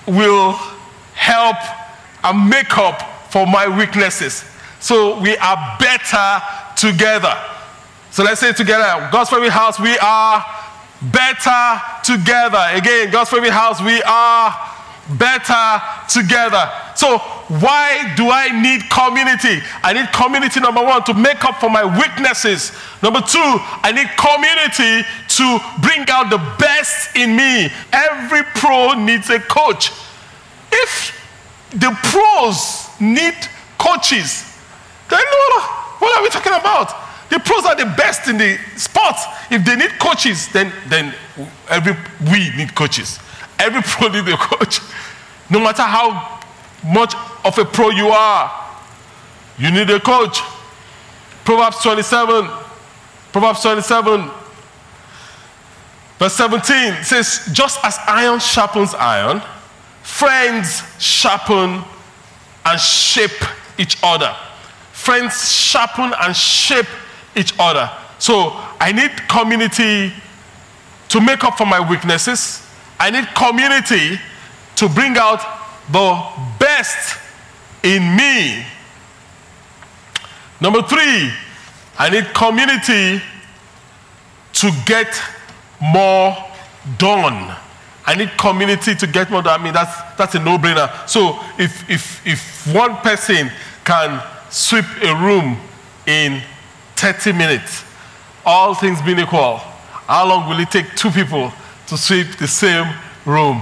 will 0.06 0.58
help 1.16 1.56
and 2.22 2.48
make 2.48 2.78
up 2.78 3.32
for 3.32 3.46
my 3.46 3.66
weaknesses. 3.66 4.44
So 4.78 5.20
we 5.20 5.36
are 5.38 5.76
better 5.80 6.40
together. 6.76 7.34
So 8.10 8.22
let's 8.22 8.40
say 8.40 8.52
together, 8.52 9.08
God's 9.10 9.30
Favorite 9.30 9.50
House, 9.50 9.80
we 9.80 9.98
are 9.98 10.44
better 11.02 11.80
together. 12.04 12.62
Again, 12.72 13.10
God's 13.10 13.30
Favorite 13.30 13.52
House, 13.52 13.82
we 13.82 14.00
are 14.02 14.54
better 15.18 15.82
together. 16.08 16.70
So, 16.94 17.18
why 17.60 18.12
do 18.16 18.28
I 18.30 18.50
need 18.60 18.88
community? 18.90 19.62
I 19.82 19.92
need 19.92 20.10
community, 20.12 20.60
number 20.60 20.82
one, 20.82 21.04
to 21.04 21.14
make 21.14 21.44
up 21.44 21.60
for 21.60 21.70
my 21.70 21.84
weaknesses. 21.84 22.72
Number 23.02 23.20
two, 23.20 23.38
I 23.38 23.92
need 23.92 24.08
community 24.18 25.06
to 25.36 25.58
bring 25.80 26.08
out 26.08 26.30
the 26.30 26.42
best 26.58 27.14
in 27.16 27.36
me. 27.36 27.70
Every 27.92 28.42
pro 28.54 28.94
needs 28.94 29.30
a 29.30 29.38
coach. 29.38 29.92
If 30.82 31.12
the 31.70 31.96
pros 32.04 32.88
need 33.00 33.34
coaches, 33.78 34.44
then 35.08 35.20
what 35.98 36.18
are 36.18 36.22
we 36.22 36.28
talking 36.28 36.52
about? 36.52 36.92
The 37.30 37.40
pros 37.40 37.64
are 37.64 37.74
the 37.74 37.86
best 37.96 38.28
in 38.28 38.38
the 38.38 38.58
sport. 38.76 39.16
If 39.50 39.64
they 39.64 39.76
need 39.76 39.98
coaches, 39.98 40.48
then, 40.52 40.72
then 40.88 41.14
every, 41.68 41.96
we 42.30 42.50
need 42.56 42.74
coaches. 42.74 43.18
Every 43.58 43.82
pro 43.84 44.08
needs 44.08 44.28
a 44.28 44.36
coach. 44.36 44.80
No 45.50 45.60
matter 45.60 45.82
how 45.82 46.40
much 46.84 47.14
of 47.44 47.58
a 47.58 47.64
pro 47.64 47.90
you 47.90 48.08
are, 48.08 48.50
you 49.58 49.70
need 49.70 49.90
a 49.90 50.00
coach. 50.00 50.40
Proverbs 51.44 51.80
27, 51.82 52.48
Proverbs 53.32 53.62
27, 53.62 54.30
verse 56.18 56.34
17 56.34 57.04
says, 57.04 57.48
Just 57.52 57.78
as 57.84 57.98
iron 58.06 58.40
sharpens 58.40 58.94
iron, 58.94 59.42
friends 60.06 60.82
sharpen 61.02 61.82
and 62.64 62.80
shape 62.80 63.42
each 63.76 63.98
other. 64.02 64.34
Friends 64.92 65.52
sharpen 65.52 66.14
and 66.20 66.34
shape 66.34 66.86
each 67.34 67.52
other. 67.58 67.90
So 68.18 68.52
I 68.80 68.92
need 68.92 69.10
community 69.28 70.12
to 71.08 71.20
make 71.20 71.42
up 71.44 71.58
for 71.58 71.66
my 71.66 71.80
weaknesses. 71.80 72.64
I 72.98 73.10
need 73.10 73.26
community 73.34 74.18
to 74.76 74.88
bring 74.88 75.18
out 75.18 75.40
the 75.90 76.26
best 76.58 77.18
in 77.82 78.16
me. 78.16 78.64
Number 80.60 80.82
three, 80.82 81.30
I 81.98 82.10
need 82.10 82.32
community 82.32 83.20
to 84.54 84.70
get 84.86 85.20
more 85.80 86.36
done. 86.96 87.56
I 88.06 88.14
need 88.14 88.30
community 88.38 88.94
to 88.94 89.06
get 89.06 89.30
more 89.30 89.42
mean, 89.58 89.72
that's, 89.74 90.00
that's 90.16 90.36
a 90.36 90.38
no 90.38 90.58
brainer. 90.58 91.08
So, 91.08 91.40
if, 91.58 91.90
if, 91.90 92.24
if 92.24 92.72
one 92.72 92.96
person 92.98 93.50
can 93.84 94.22
sweep 94.48 94.84
a 95.02 95.14
room 95.16 95.58
in 96.06 96.40
30 96.94 97.32
minutes, 97.32 97.84
all 98.44 98.74
things 98.74 99.02
being 99.02 99.18
equal, 99.18 99.56
how 100.06 100.28
long 100.28 100.48
will 100.48 100.60
it 100.60 100.70
take 100.70 100.94
two 100.94 101.10
people 101.10 101.52
to 101.88 101.98
sweep 101.98 102.36
the 102.36 102.46
same 102.46 102.86
room? 103.24 103.60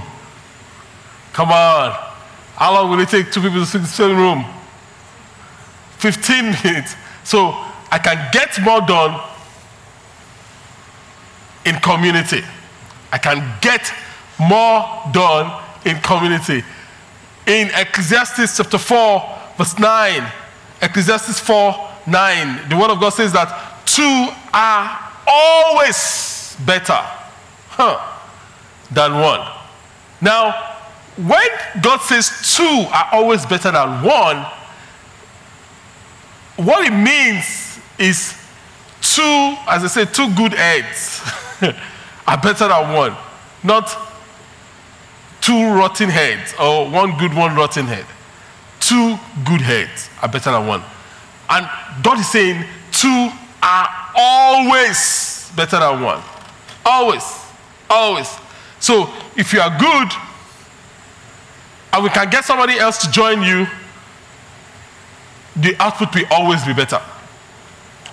Come 1.33 1.49
on. 1.49 1.91
How 2.55 2.73
long 2.73 2.91
will 2.91 2.99
it 2.99 3.09
take 3.09 3.31
two 3.31 3.41
people 3.41 3.59
to 3.59 3.65
sweep 3.65 3.81
the 3.81 3.89
same 3.89 4.15
room? 4.15 4.45
15 5.97 6.43
minutes. 6.63 6.95
So 7.23 7.49
I 7.91 7.97
can 7.97 8.29
get 8.31 8.61
more 8.61 8.81
done 8.81 9.19
in 11.65 11.75
community. 11.77 12.43
I 13.11 13.17
can 13.17 13.57
get 13.59 13.91
more 14.39 15.03
done 15.11 15.63
in 15.85 15.99
community. 16.01 16.63
In 17.47 17.69
Ecclesiastes 17.73 18.57
chapter 18.57 18.77
4, 18.77 19.39
verse 19.57 19.77
9, 19.77 20.31
Ecclesiastes 20.81 21.39
4 21.39 21.91
9, 22.07 22.69
the 22.69 22.77
word 22.77 22.91
of 22.91 22.99
God 22.99 23.09
says 23.09 23.33
that 23.33 23.81
two 23.85 24.27
are 24.53 25.11
always 25.27 26.55
better 26.65 26.99
huh, 27.69 27.99
than 28.91 29.13
one. 29.13 29.41
Now, 30.21 30.75
when 31.17 31.47
God 31.81 32.01
says 32.01 32.55
two 32.55 32.85
are 32.91 33.09
always 33.13 33.45
better 33.45 33.71
than 33.71 34.03
one, 34.03 34.45
what 36.57 36.85
it 36.85 36.95
means 36.95 37.79
is 37.97 38.33
two, 39.01 39.55
as 39.67 39.83
I 39.83 39.87
say, 39.87 40.05
two 40.05 40.33
good 40.35 40.53
heads 40.53 41.21
are 42.27 42.37
better 42.37 42.67
than 42.67 42.93
one, 42.93 43.15
not 43.63 44.04
two 45.45 45.75
rotten 45.75 46.09
heads 46.09 46.55
or 46.59 46.89
one 46.89 47.15
good, 47.19 47.31
one 47.31 47.55
rotten 47.55 47.85
head. 47.85 48.05
Two 48.79 49.15
good 49.45 49.61
heads 49.61 50.09
are 50.23 50.27
better 50.27 50.51
than 50.51 50.65
one. 50.65 50.81
And 51.47 51.69
God 52.01 52.19
is 52.19 52.27
saying 52.27 52.65
two 52.91 53.29
are 53.61 53.87
always 54.15 55.51
better 55.55 55.79
than 55.79 56.01
one. 56.01 56.21
Always. 56.83 57.23
Always. 57.87 58.27
So 58.79 59.07
if 59.37 59.53
you 59.53 59.59
are 59.59 59.69
good, 59.77 60.11
and 61.93 62.03
we 62.03 62.09
can 62.09 62.27
get 62.31 62.43
somebody 62.43 62.79
else 62.79 62.97
to 63.05 63.11
join 63.11 63.43
you, 63.43 63.67
the 65.55 65.75
output 65.79 66.13
will 66.15 66.25
always 66.31 66.65
be 66.65 66.73
better. 66.73 67.01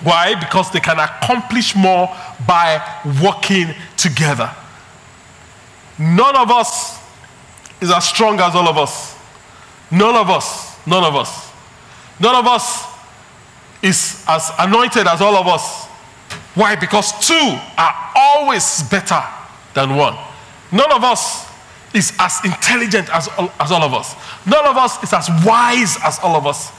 Why? 0.02 0.38
Because 0.38 0.70
they 0.70 0.80
can 0.80 0.98
accomplish 0.98 1.74
more 1.74 2.14
by 2.46 3.00
working 3.22 3.74
together. 3.96 4.54
None 5.98 6.36
of 6.36 6.50
us 6.50 7.01
is 7.82 7.90
as 7.90 8.08
strong 8.08 8.38
as 8.40 8.54
all 8.54 8.68
of 8.68 8.78
us. 8.78 9.18
None 9.90 10.14
of 10.14 10.30
us. 10.30 10.78
None 10.86 11.04
of 11.04 11.14
us. 11.16 11.50
None 12.20 12.36
of 12.36 12.46
us 12.46 12.86
is 13.82 14.24
as 14.28 14.50
anointed 14.58 15.06
as 15.06 15.20
all 15.20 15.36
of 15.36 15.46
us. 15.48 15.86
Why? 16.54 16.76
Because 16.76 17.12
two 17.26 17.58
are 17.76 18.12
always 18.14 18.84
better 18.84 19.20
than 19.74 19.96
one. 19.96 20.16
None 20.70 20.92
of 20.92 21.02
us 21.02 21.50
is 21.92 22.12
as 22.18 22.38
intelligent 22.44 23.10
as 23.12 23.28
as 23.60 23.70
all 23.72 23.82
of 23.82 23.92
us. 23.92 24.14
None 24.46 24.64
of 24.66 24.76
us 24.76 25.02
is 25.02 25.12
as 25.12 25.28
wise 25.44 25.98
as 26.04 26.18
all 26.20 26.36
of 26.36 26.46
us. 26.46 26.70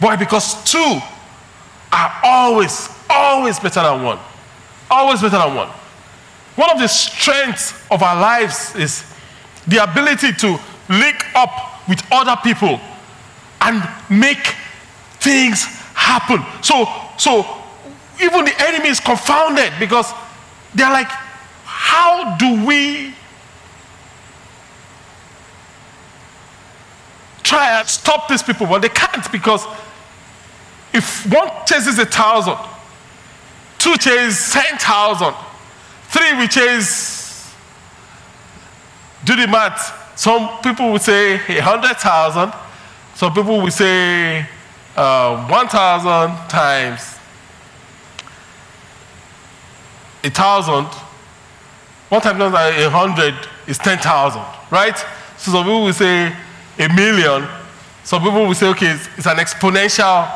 Why? 0.00 0.16
Because 0.16 0.64
two 0.64 1.00
are 1.92 2.20
always, 2.24 2.88
always 3.08 3.60
better 3.60 3.82
than 3.82 4.02
one. 4.02 4.18
Always 4.90 5.20
better 5.20 5.38
than 5.38 5.54
one. 5.54 5.68
One 6.56 6.70
of 6.70 6.78
the 6.78 6.88
strengths 6.88 7.74
of 7.90 8.02
our 8.02 8.20
lives 8.20 8.74
is 8.76 9.04
the 9.66 9.82
ability 9.82 10.32
to 10.32 10.58
link 10.88 11.24
up 11.34 11.88
with 11.88 12.02
other 12.10 12.36
people 12.42 12.80
and 13.60 13.82
make 14.08 14.54
things 15.20 15.64
happen. 15.94 16.44
So, 16.62 16.86
so 17.18 17.44
even 18.22 18.44
the 18.44 18.54
enemy 18.68 18.88
is 18.88 19.00
confounded 19.00 19.72
because 19.78 20.12
they're 20.74 20.92
like, 20.92 21.08
how 21.64 22.36
do 22.36 22.64
we 22.66 23.14
try 27.42 27.78
and 27.78 27.88
stop 27.88 28.28
these 28.28 28.42
people? 28.42 28.66
Well, 28.66 28.80
they 28.80 28.88
can't 28.88 29.30
because 29.30 29.64
if 30.92 31.30
one 31.32 31.48
chases 31.66 31.98
a 31.98 32.06
thousand, 32.06 32.56
two 33.78 33.96
chase 33.96 34.52
ten 34.52 34.78
thousand, 34.78 35.34
three 36.08 36.38
we 36.38 36.48
chase, 36.48 37.15
do 39.26 39.36
the 39.36 39.46
math. 39.46 40.18
Some 40.18 40.48
people 40.62 40.92
would 40.92 41.02
say 41.02 41.34
a 41.34 41.60
hundred 41.60 41.96
thousand, 41.98 42.52
some 43.14 43.34
people 43.34 43.60
would 43.60 43.72
say 43.72 44.46
uh, 44.96 45.46
one 45.48 45.68
thousand 45.68 46.48
times 46.48 47.16
a 50.24 50.30
thousand. 50.30 50.86
One 52.08 52.20
times 52.20 52.40
a 52.40 52.88
hundred 52.88 53.34
is 53.66 53.78
ten 53.78 53.98
thousand, 53.98 54.44
right? 54.70 54.96
So 55.36 55.52
some 55.52 55.64
people 55.64 55.82
will 55.84 55.92
say 55.92 56.32
a 56.78 56.88
million. 56.94 57.48
Some 58.04 58.22
people 58.22 58.46
will 58.46 58.54
say, 58.54 58.68
okay, 58.68 58.92
it's, 58.92 59.08
it's 59.18 59.26
an 59.26 59.38
exponential 59.38 60.30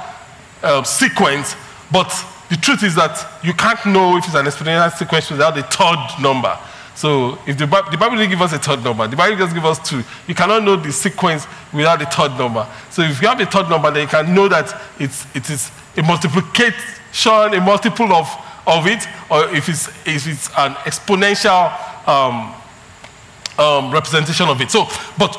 uh, 0.62 0.82
sequence, 0.82 1.54
but 1.92 2.11
the 2.49 2.56
truth 2.56 2.82
is 2.82 2.97
that 2.97 3.25
you 3.44 3.54
can't 3.54 3.87
know 3.87 4.16
if 4.16 4.25
it's 4.26 4.35
an 4.35 4.47
exponential 4.47 4.92
sequence 4.92 5.30
without 5.30 5.54
the 5.54 5.62
third 5.62 6.20
number. 6.20 6.59
So 7.00 7.38
if 7.47 7.57
the, 7.57 7.66
Bible, 7.66 7.90
the 7.90 7.97
Bible 7.97 8.16
didn't 8.19 8.28
give 8.28 8.42
us 8.42 8.52
a 8.52 8.59
third 8.59 8.85
number, 8.85 9.09
the 9.09 9.16
Bible 9.16 9.35
just 9.35 9.54
give 9.54 9.64
us 9.64 9.78
two. 9.88 10.04
You 10.28 10.35
cannot 10.35 10.62
know 10.62 10.76
the 10.76 10.92
sequence 10.92 11.47
without 11.73 11.99
the 11.99 12.04
third 12.04 12.33
number. 12.37 12.69
So 12.90 13.00
if 13.00 13.23
you 13.23 13.28
have 13.28 13.38
the 13.38 13.47
third 13.47 13.71
number, 13.71 13.90
then 13.90 14.02
you 14.02 14.07
can 14.07 14.35
know 14.35 14.49
that 14.49 14.78
it's, 14.99 15.25
it 15.35 15.49
is 15.49 15.71
a 15.97 16.02
multiplication, 16.02 17.54
a 17.54 17.61
multiple 17.62 18.12
of, 18.12 18.28
of 18.66 18.87
it, 18.87 19.02
or 19.30 19.49
if 19.49 19.71
it's, 19.71 19.88
if 20.07 20.26
it's 20.26 20.49
an 20.59 20.75
exponential 20.85 21.73
um, 22.07 22.54
um, 23.59 23.90
representation 23.90 24.49
of 24.49 24.61
it. 24.61 24.71
So, 24.71 24.85
but 25.16 25.37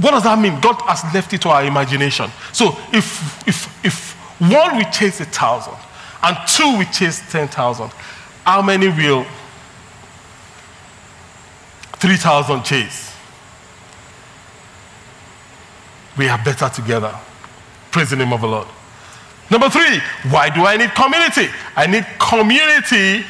what 0.00 0.12
does 0.12 0.22
that 0.22 0.38
mean? 0.38 0.58
God 0.60 0.80
has 0.86 1.04
left 1.12 1.34
it 1.34 1.42
to 1.42 1.50
our 1.50 1.66
imagination. 1.66 2.30
So 2.54 2.78
if, 2.94 3.46
if, 3.46 3.84
if 3.84 4.12
one 4.40 4.78
will 4.78 4.90
chase 4.90 5.20
a 5.20 5.26
thousand, 5.26 5.76
and 6.22 6.34
two 6.48 6.78
will 6.78 6.86
chase 6.86 7.20
10,000. 7.30 7.90
How 8.46 8.62
many 8.62 8.88
will 8.88 9.26
3,000 12.04 12.62
chase? 12.64 13.16
We 16.18 16.28
are 16.28 16.36
better 16.44 16.68
together. 16.68 17.18
Praise 17.92 18.10
the 18.10 18.16
name 18.16 18.30
of 18.30 18.42
the 18.42 18.46
Lord. 18.46 18.68
Number 19.50 19.70
three, 19.70 20.00
why 20.30 20.50
do 20.50 20.66
I 20.66 20.76
need 20.76 20.94
community? 20.94 21.48
I 21.74 21.86
need 21.86 22.04
community 22.20 23.24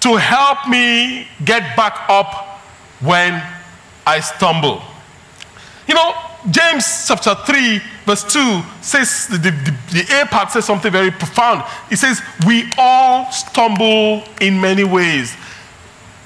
to 0.00 0.16
help 0.16 0.68
me 0.68 1.28
get 1.44 1.76
back 1.76 2.08
up 2.08 2.58
when 2.98 3.40
I 4.04 4.18
stumble. 4.18 4.82
You 5.86 5.94
know, 5.94 6.12
James 6.50 7.06
chapter 7.06 7.36
3, 7.36 7.80
verse 8.04 8.24
2 8.32 8.62
says, 8.80 9.28
the, 9.28 9.38
the, 9.38 9.76
the 9.92 10.22
A 10.22 10.26
part 10.26 10.50
says 10.50 10.64
something 10.64 10.90
very 10.90 11.12
profound. 11.12 11.62
It 11.88 11.98
says, 11.98 12.20
We 12.44 12.68
all 12.78 13.30
stumble 13.30 14.24
in 14.40 14.60
many 14.60 14.82
ways. 14.82 15.36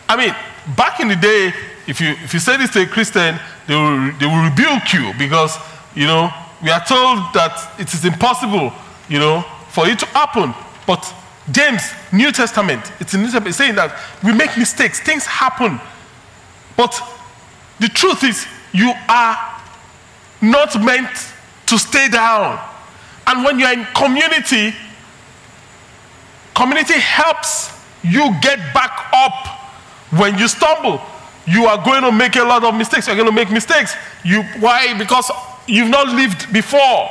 I 0.09 0.17
mean, 0.17 0.35
back 0.75 1.01
in 1.01 1.09
the 1.09 1.17
day, 1.17 1.53
if 1.87 2.01
you, 2.01 2.11
if 2.23 2.33
you 2.33 2.41
say 2.41 2.57
this 2.57 2.71
to 2.71 2.83
a 2.83 2.87
Christian, 2.87 3.39
they 3.67 3.75
will, 3.75 4.13
they 4.19 4.27
will 4.27 4.45
rebuke 4.49 4.93
you 4.93 5.13
because, 5.19 5.57
you 5.95 6.07
know, 6.07 6.31
we 6.63 6.71
are 6.71 6.85
told 6.85 7.19
that 7.35 7.75
it 7.79 7.93
is 7.93 8.05
impossible, 8.05 8.73
you 9.09 9.19
know, 9.19 9.45
for 9.71 9.89
it 9.89 9.99
to 9.99 10.07
happen. 10.07 10.55
But 10.87 11.13
James, 11.51 11.83
New 12.13 12.31
Testament, 12.31 12.93
it's 13.01 13.15
in 13.15 13.21
New 13.21 13.27
Testament, 13.27 13.55
saying 13.55 13.75
that 13.75 13.99
we 14.23 14.33
make 14.33 14.57
mistakes, 14.57 15.01
things 15.01 15.27
happen. 15.27 15.81
But 16.77 17.01
the 17.81 17.89
truth 17.89 18.23
is, 18.23 18.47
you 18.73 18.93
are 19.09 19.61
not 20.41 20.81
meant 20.83 21.11
to 21.67 21.79
stay 21.79 22.09
down. 22.09 22.61
And 23.27 23.45
when 23.45 23.59
you're 23.59 23.73
in 23.73 23.85
community, 23.95 24.75
community 26.55 26.99
helps 26.99 27.71
you 28.03 28.31
get 28.41 28.59
back 28.73 29.09
up 29.13 29.47
when 30.19 30.39
you 30.39 30.49
stumble. 30.49 31.01
You 31.47 31.67
are 31.67 31.83
going 31.85 32.03
to 32.03 32.13
make 32.13 32.37
a 32.37 32.45
lot 32.45 32.65
of 32.65 32.75
mistakes. 32.75 33.07
You're 33.07 33.17
going 33.17 33.29
to 33.29 33.35
make 33.35 33.51
mistakes. 33.51 33.97
You, 34.25 34.43
why? 34.61 34.97
Because 34.97 35.31
you've 35.67 35.91
not 35.91 36.09
lived 36.09 36.53
before. 36.53 37.09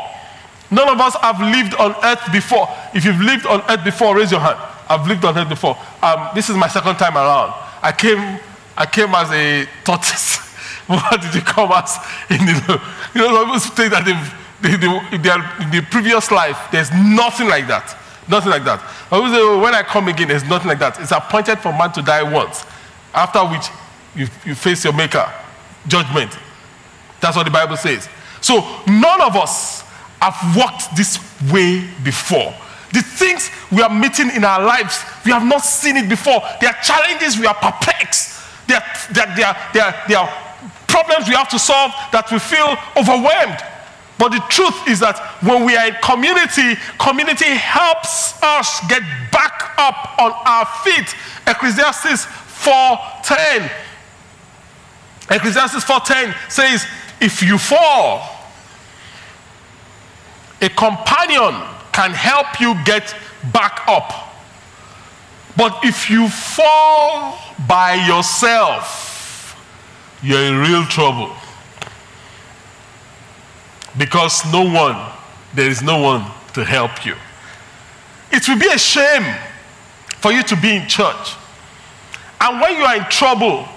None 0.70 0.88
of 0.88 1.00
us 1.00 1.16
have 1.18 1.40
lived 1.42 1.76
on 1.76 1.96
earth 2.04 2.32
before. 2.32 2.68
If 2.94 3.04
you've 3.04 3.20
lived 3.20 3.46
on 3.46 3.62
earth 3.70 3.84
before, 3.84 4.16
raise 4.16 4.32
your 4.32 4.40
hand. 4.40 4.58
I've 4.90 5.08
lived 5.08 5.26
on 5.26 5.38
earth 5.38 5.50
before. 5.50 5.78
Um, 6.02 6.30
this 6.34 6.50
is 6.50 6.56
my 6.56 6.68
second 6.68 6.96
time 6.96 7.16
around. 7.16 7.54
I 7.84 7.92
came, 7.92 8.40
I 8.78 8.86
came 8.86 9.14
as 9.14 9.32
a 9.32 9.68
tortoise. 9.84 10.52
what 10.88 11.22
did 11.22 11.34
you 11.34 11.42
come 11.42 11.72
as 11.72 11.98
in 12.30 12.46
the 12.46 12.82
you 13.16 13.22
know 13.22 13.46
people 13.46 13.60
say 13.60 13.88
that 13.88 14.04
they, 14.04 14.76
they, 14.76 15.30
are, 15.30 15.62
in 15.62 15.72
the 15.72 15.82
previous 15.90 16.32
life 16.32 16.58
there's 16.72 16.92
nothing 16.92 17.48
like 17.48 17.68
that 17.68 17.98
nothing 18.28 18.52
like 18.52 18.64
that 18.64 18.82
I 19.12 19.32
say, 19.32 19.62
when 19.62 19.74
I 19.74 19.84
come 19.84 20.08
again 20.08 20.28
there's 20.28 20.44
nothing 20.44 20.68
like 20.68 20.80
that 20.80 21.00
it's 21.00 21.12
appointed 21.12 21.60
for 21.60 21.72
man 21.72 21.92
to 21.94 22.02
die 22.02 22.24
once 22.24 22.66
after 23.14 23.40
which 23.46 23.68
you, 24.16 24.28
you 24.46 24.56
face 24.56 24.84
your 24.84 24.94
maker 24.94 25.32
judgment 25.88 26.38
that's 27.20 27.36
what 27.36 27.44
the 27.44 27.52
Bible 27.52 27.78
says 27.78 28.10
so 28.42 28.60
none 28.88 29.22
of 29.22 29.36
us 29.36 29.82
have 30.22 30.56
walked 30.56 30.96
this 30.96 31.20
way 31.52 31.88
before 32.04 32.54
the 32.94 33.02
things 33.02 33.50
we 33.72 33.82
are 33.82 33.90
meeting 33.90 34.30
in 34.32 34.44
our 34.44 34.64
lives, 34.64 35.04
we 35.26 35.32
have 35.32 35.46
not 35.46 35.60
seen 35.60 35.96
it 35.96 36.10
before. 36.10 36.42
There 36.60 36.70
are 36.70 36.82
challenges, 36.84 37.40
we 37.40 37.46
are 37.46 37.56
perplexed. 37.56 38.68
There 38.68 38.84
there, 39.14 39.56
there, 39.74 40.04
there 40.08 40.18
are 40.18 40.30
problems 40.88 41.28
we 41.28 41.36
have 41.36 41.50
to 41.50 41.60
solve 41.60 41.92
that 42.12 42.30
we 42.32 42.40
feel 42.40 42.76
overwhelmed. 43.00 43.60
But 44.20 44.30
the 44.30 44.44
truth 44.50 44.88
is 44.88 45.00
that 45.00 45.18
when 45.42 45.66
we 45.66 45.76
are 45.76 45.88
in 45.88 45.96
community, 46.04 46.78
community 47.00 47.56
helps 47.56 48.38
us 48.44 48.80
get 48.88 49.02
back 49.32 49.74
up 49.80 50.20
on 50.20 50.32
our 50.46 50.66
feet. 50.84 51.16
Ecclesiastes 51.48 52.28
4:10. 52.62 53.72
Ecclesiastes 55.32 55.84
4:10 55.86 56.36
says, 56.50 56.86
if 57.22 57.42
you 57.42 57.58
fall, 57.58 58.22
a 60.62 60.70
companion 60.70 61.56
can 61.92 62.12
help 62.12 62.60
you 62.60 62.76
get 62.84 63.16
back 63.54 63.82
up. 63.88 64.36
But 65.56 65.80
if 65.84 66.10
you 66.10 66.30
fall 66.30 67.38
by 67.68 67.94
yourself, 67.94 69.56
you're 70.22 70.42
in 70.42 70.58
real 70.58 70.86
trouble. 70.86 71.32
Because 73.98 74.44
no 74.52 74.64
one, 74.64 74.98
there 75.54 75.70
is 75.70 75.82
no 75.82 76.02
one 76.02 76.26
to 76.54 76.64
help 76.64 77.06
you. 77.06 77.16
It 78.32 78.48
will 78.48 78.60
be 78.60 78.70
a 78.70 78.78
shame 78.78 79.26
for 80.20 80.32
you 80.32 80.44
to 80.44 80.56
be 80.56 80.78
in 80.78 80.88
church. 80.88 81.36
And 82.40 82.62
when 82.62 82.78
you 82.78 82.84
are 82.84 82.96
in 82.96 83.06
trouble, 83.06 83.68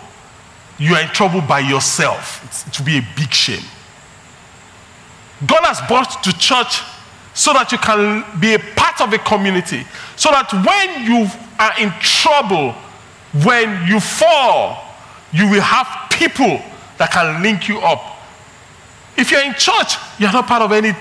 you 0.78 0.94
are 0.94 1.02
in 1.02 1.08
trouble 1.08 1.40
by 1.40 1.60
yourself. 1.60 2.42
It's, 2.44 2.66
it 2.66 2.78
will 2.78 2.86
be 2.86 2.98
a 2.98 3.06
big 3.16 3.32
shame. 3.32 3.64
God 5.46 5.64
has 5.64 5.80
brought 5.88 6.22
to 6.22 6.32
church 6.38 6.80
so 7.34 7.52
that 7.52 7.72
you 7.72 7.78
can 7.78 8.24
be 8.40 8.54
a 8.54 8.58
part 8.58 9.00
of 9.00 9.12
a 9.12 9.18
community. 9.18 9.84
So 10.16 10.30
that 10.30 10.52
when 10.52 11.04
you 11.04 11.28
are 11.58 11.72
in 11.80 11.90
trouble, 12.00 12.72
when 13.44 13.86
you 13.88 14.00
fall, 14.00 14.84
you 15.32 15.50
will 15.50 15.60
have 15.60 16.10
people 16.10 16.62
that 16.98 17.10
can 17.10 17.42
link 17.42 17.68
you 17.68 17.80
up. 17.80 18.18
If 19.16 19.30
you're 19.30 19.42
in 19.44 19.54
church, 19.54 19.96
you're 20.18 20.32
not 20.32 20.46
part 20.46 20.62
of 20.62 20.72
any 20.72 20.92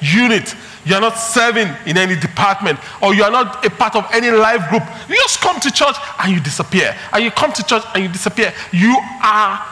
unit, 0.00 0.54
you're 0.84 1.00
not 1.00 1.16
serving 1.16 1.68
in 1.86 1.96
any 1.96 2.16
department, 2.16 2.78
or 3.00 3.14
you 3.14 3.22
are 3.22 3.30
not 3.30 3.64
a 3.64 3.70
part 3.70 3.94
of 3.94 4.06
any 4.12 4.30
life 4.30 4.68
group. 4.68 4.82
You 5.08 5.16
just 5.16 5.40
come 5.40 5.60
to 5.60 5.70
church 5.70 5.96
and 6.18 6.32
you 6.32 6.40
disappear. 6.40 6.96
And 7.12 7.22
you 7.22 7.30
come 7.30 7.52
to 7.52 7.62
church 7.62 7.82
and 7.94 8.02
you 8.04 8.08
disappear. 8.10 8.52
You 8.72 8.96
are 9.22 9.64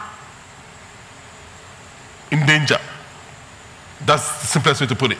in 2.31 2.45
danger. 2.45 2.77
That's 4.05 4.41
the 4.41 4.47
simplest 4.47 4.81
way 4.81 4.87
to 4.87 4.95
put 4.95 5.11
it. 5.11 5.17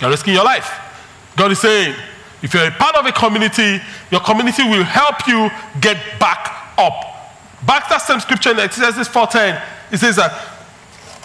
You're 0.00 0.10
risking 0.10 0.34
your 0.34 0.44
life. 0.44 0.70
God 1.36 1.52
is 1.52 1.60
saying, 1.60 1.94
if 2.42 2.52
you're 2.54 2.66
a 2.66 2.70
part 2.72 2.96
of 2.96 3.06
a 3.06 3.12
community, 3.12 3.80
your 4.10 4.20
community 4.20 4.64
will 4.64 4.82
help 4.82 5.28
you 5.28 5.48
get 5.80 5.96
back 6.18 6.74
up. 6.78 7.12
Back 7.64 7.84
to 7.84 7.90
that 7.90 8.02
same 8.02 8.18
scripture 8.18 8.50
in 8.50 8.58
Exodus 8.58 9.08
4:10, 9.08 9.62
it 9.92 9.98
says 9.98 10.16
that 10.16 10.32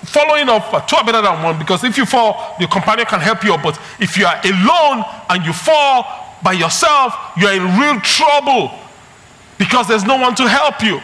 following 0.07 0.49
up, 0.49 0.73
uh, 0.73 0.81
two 0.81 0.95
are 0.95 1.05
better 1.05 1.21
than 1.21 1.43
one 1.43 1.59
because 1.59 1.83
if 1.83 1.97
you 1.97 2.05
fall, 2.05 2.55
your 2.59 2.69
companion 2.69 3.05
can 3.05 3.19
help 3.19 3.43
you 3.43 3.53
up. 3.53 3.61
But 3.61 3.79
if 3.99 4.17
you 4.17 4.25
are 4.25 4.39
alone 4.43 5.05
and 5.29 5.45
you 5.45 5.53
fall 5.53 6.35
by 6.41 6.53
yourself, 6.53 7.13
you 7.37 7.47
are 7.47 7.53
in 7.53 7.79
real 7.79 7.99
trouble 8.01 8.71
because 9.57 9.87
there's 9.87 10.05
no 10.05 10.17
one 10.17 10.33
to 10.35 10.47
help 10.47 10.81
you. 10.81 10.99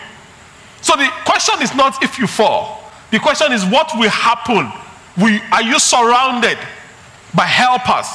So 0.81 0.95
the 0.95 1.09
question 1.25 1.61
is 1.61 1.75
not 1.75 2.01
if 2.03 2.17
you 2.17 2.27
fall. 2.27 2.91
The 3.11 3.19
question 3.19 3.51
is 3.51 3.65
what 3.65 3.91
will 3.95 4.09
happen? 4.09 4.71
Will, 5.17 5.39
are 5.51 5.61
you 5.61 5.79
surrounded 5.79 6.57
by 7.35 7.45
helpers 7.45 8.07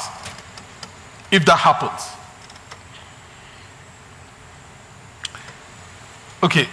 if 1.31 1.45
that 1.45 1.59
happens? 1.59 2.19
Okay. 6.43 6.69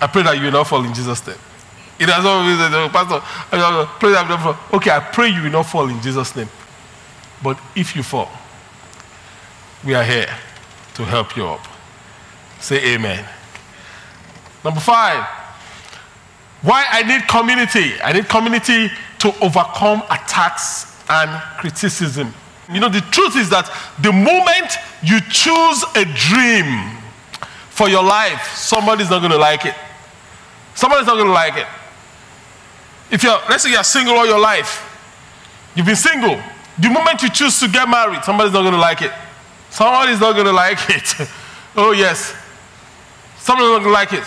I 0.00 0.06
pray 0.06 0.22
that 0.22 0.36
you 0.36 0.44
will 0.44 0.52
not 0.52 0.66
fall 0.68 0.84
in 0.84 0.94
Jesus' 0.94 1.26
name. 1.26 1.36
Always 2.00 2.58
been 2.58 2.70
the 2.70 2.88
pastor. 2.92 3.20
Pray 3.98 4.12
that 4.12 4.26
not. 4.28 4.72
Okay, 4.72 4.90
I 4.90 5.00
pray 5.00 5.28
you 5.28 5.42
will 5.42 5.50
not 5.50 5.64
fall 5.66 5.88
in 5.88 6.00
Jesus' 6.00 6.36
name. 6.36 6.48
But 7.42 7.58
if 7.74 7.96
you 7.96 8.02
fall, 8.02 8.30
we 9.84 9.94
are 9.94 10.04
here 10.04 10.28
to 10.94 11.04
help 11.04 11.36
you 11.36 11.46
up. 11.46 11.66
Say 12.60 12.94
amen. 12.94 13.24
Number 14.64 14.80
five, 14.80 15.24
why 16.62 16.84
I 16.88 17.02
need 17.02 17.28
community. 17.28 18.00
I 18.02 18.12
need 18.12 18.28
community 18.28 18.90
to 19.20 19.34
overcome 19.40 20.02
attacks 20.10 20.96
and 21.08 21.30
criticism. 21.58 22.34
You 22.70 22.80
know, 22.80 22.88
the 22.88 23.00
truth 23.12 23.36
is 23.36 23.48
that 23.50 23.70
the 24.02 24.12
moment 24.12 24.76
you 25.02 25.20
choose 25.30 25.84
a 25.96 26.04
dream 26.04 26.96
for 27.70 27.88
your 27.88 28.02
life, 28.02 28.54
somebody's 28.56 29.10
not 29.10 29.20
going 29.20 29.32
to 29.32 29.38
like 29.38 29.64
it. 29.64 29.74
Somebody's 30.74 31.06
not 31.06 31.14
going 31.14 31.28
to 31.28 31.32
like 31.32 31.56
it. 31.56 31.66
If 33.10 33.22
you're, 33.22 33.38
let's 33.48 33.62
say 33.62 33.70
you're 33.70 33.84
single 33.84 34.14
all 34.14 34.26
your 34.26 34.38
life, 34.38 34.84
you've 35.74 35.86
been 35.86 35.96
single. 35.96 36.40
The 36.78 36.88
moment 36.88 37.22
you 37.22 37.30
choose 37.30 37.58
to 37.60 37.68
get 37.68 37.88
married, 37.88 38.22
somebody's 38.24 38.52
not 38.52 38.62
going 38.62 38.74
to 38.74 38.78
like 38.78 39.02
it. 39.02 39.12
Somebody's 39.70 40.20
not 40.20 40.32
going 40.32 40.46
to 40.46 40.52
like 40.52 40.78
it. 40.90 41.28
oh, 41.76 41.92
yes. 41.92 42.34
Somebody's 43.38 43.70
not 43.70 43.78
going 43.78 43.84
to 43.84 43.90
like 43.90 44.12
it. 44.12 44.24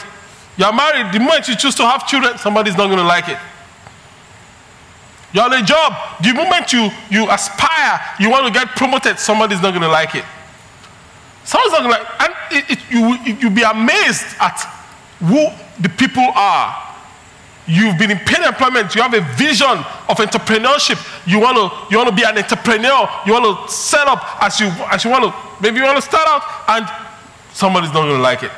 You're 0.58 0.74
married, 0.74 1.14
the 1.14 1.20
moment 1.20 1.48
you 1.48 1.56
choose 1.56 1.76
to 1.76 1.84
have 1.84 2.08
children, 2.08 2.38
somebody's 2.38 2.76
not 2.76 2.88
going 2.88 2.98
to 2.98 3.04
like 3.04 3.30
it. 3.30 3.38
You're 5.34 5.46
on 5.46 5.54
a 5.54 5.64
job, 5.64 5.94
the 6.22 6.34
moment 6.34 6.74
you, 6.74 6.90
you 7.10 7.30
aspire, 7.32 8.02
you 8.20 8.30
want 8.30 8.46
to 8.48 8.52
get 8.52 8.68
promoted, 8.76 9.18
somebody's 9.18 9.62
not 9.62 9.72
going 9.72 9.82
to 9.82 9.88
like 9.88 10.16
it. 10.16 10.26
Someone's 11.44 11.72
not 11.72 11.84
going 11.84 11.94
to 11.96 12.00
like 12.00 12.22
And 12.22 12.34
it, 12.52 12.72
it, 12.72 12.80
you, 12.92 13.36
you'll 13.40 13.52
be 13.52 13.64
amazed 13.64 14.26
at 14.40 14.60
who 15.20 15.50
the 15.82 15.90
people 15.90 16.24
are. 16.36 16.91
You've 17.72 17.98
been 17.98 18.12
in 18.12 18.18
paid 18.18 18.46
employment, 18.46 18.94
you 18.96 19.02
have 19.02 19.14
a 19.14 19.22
vision 19.38 19.66
of 20.10 20.18
entrepreneurship. 20.18 21.00
You 21.26 21.40
want 21.40 21.56
to, 21.56 21.72
you 21.90 21.98
want 21.98 22.10
to 22.10 22.16
be 22.16 22.24
an 22.24 22.38
entrepreneur, 22.38 23.08
you 23.26 23.32
want 23.32 23.46
to 23.48 23.74
set 23.74 24.06
up 24.08 24.44
as 24.44 24.60
you, 24.60 24.68
as 24.92 25.06
you 25.06 25.10
want 25.10 25.24
to, 25.24 25.34
maybe 25.62 25.78
you 25.78 25.84
want 25.84 25.96
to 25.96 26.02
start 26.02 26.28
out, 26.28 26.44
and 26.68 26.86
somebody's 27.54 27.94
not 27.94 28.02
going 28.02 28.18
to 28.18 28.22
like 28.22 28.44
it. 28.44 28.52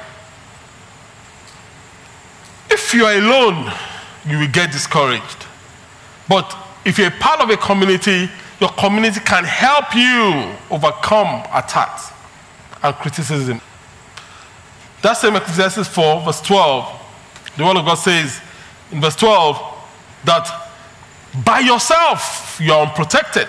If 2.72 2.92
you 2.96 3.06
are 3.06 3.14
alone, 3.14 3.72
you 4.26 4.40
will 4.40 4.48
get 4.48 4.72
discouraged. 4.72 5.46
But 6.28 6.58
if 6.84 6.98
you're 6.98 7.10
a 7.10 7.20
part 7.20 7.40
of 7.40 7.52
a 7.52 7.58
community, 7.58 8.32
your 8.60 8.72
community 8.72 9.20
can 9.20 9.44
help 9.44 9.94
you 9.94 10.56
overcome 10.72 11.44
attacks 11.54 12.12
and 12.82 12.96
criticism. 12.96 13.62
That 15.04 15.14
same 15.14 15.36
Ecclesiastes 15.36 15.88
4, 15.88 16.22
verse 16.22 16.42
12, 16.42 17.02
the 17.58 17.64
word 17.64 17.78
of 17.78 17.86
God 17.86 17.94
says 17.94 18.42
in 18.94 19.02
verse 19.02 19.16
12 19.16 19.58
that 20.26 20.70
by 21.44 21.60
yourself 21.60 22.60
you 22.62 22.72
are 22.72 22.88
unprotected. 22.88 23.48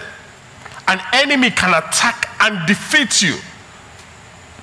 An 0.89 1.01
enemy 1.13 1.51
can 1.51 1.71
attack 1.71 2.31
and 2.41 2.67
defeat 2.67 3.23
you, 3.23 3.37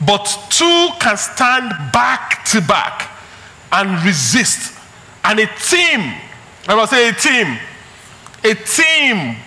but 0.06 0.26
two 0.50 0.90
can 1.00 1.18
stand 1.18 1.70
back 1.92 2.44
to 2.46 2.62
back 2.62 3.10
and 3.72 4.04
resist. 4.04 4.78
And 5.24 5.40
a 5.40 5.46
team, 5.46 6.14
I 6.68 6.76
must 6.76 6.92
say 6.92 7.10
a 7.10 7.14
team, 7.14 7.58
a 8.44 8.56
team 8.56 9.38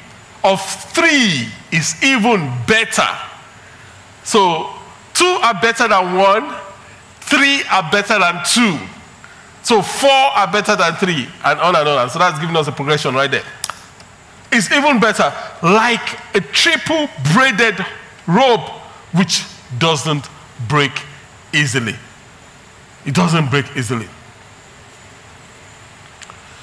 of 0.42 0.60
three 0.92 1.48
is 1.72 2.02
even 2.02 2.52
better. 2.66 3.08
So 4.22 4.70
two 5.14 5.24
are 5.42 5.54
better 5.60 5.88
than 5.88 6.16
one, 6.16 6.54
three 7.20 7.62
are 7.70 7.88
better 7.90 8.18
than 8.18 8.42
two. 8.46 8.78
So 9.64 9.80
four 9.80 10.10
are 10.10 10.50
better 10.50 10.76
than 10.76 10.94
three, 10.96 11.26
and 11.44 11.58
on 11.58 11.74
and 11.74 11.88
on. 11.88 12.02
And 12.02 12.10
So 12.10 12.18
that's 12.18 12.38
giving 12.38 12.54
us 12.54 12.68
a 12.68 12.72
progression 12.72 13.14
right 13.14 13.30
there. 13.30 13.42
It's 14.52 14.70
even 14.70 15.00
better, 15.00 15.32
like 15.62 16.36
a 16.36 16.40
triple 16.40 17.08
braided 17.32 17.74
rope 18.26 18.68
which 19.14 19.42
doesn't 19.78 20.28
break 20.68 20.92
easily. 21.52 21.94
It 23.06 23.14
doesn't 23.14 23.50
break 23.50 23.64
easily. 23.76 24.08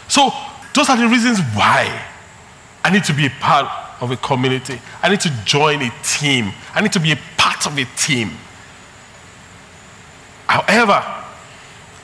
So, 0.08 0.30
those 0.74 0.90
are 0.90 0.98
the 0.98 1.08
reasons 1.08 1.40
why 1.54 2.06
I 2.84 2.92
need 2.92 3.04
to 3.06 3.14
be 3.14 3.26
a 3.26 3.30
part 3.42 3.68
of 4.02 4.12
a 4.12 4.18
community. 4.18 4.80
I 5.02 5.10
need 5.10 5.22
to 5.22 5.30
join 5.44 5.82
a 5.82 5.92
team. 6.04 6.52
I 6.74 6.82
need 6.82 6.94
to 6.94 7.00
be 7.00 7.12
a 7.12 7.20
part 7.38 7.66
of 7.66 7.78
a 7.78 7.86
team. 7.98 8.32
However, 10.48 11.21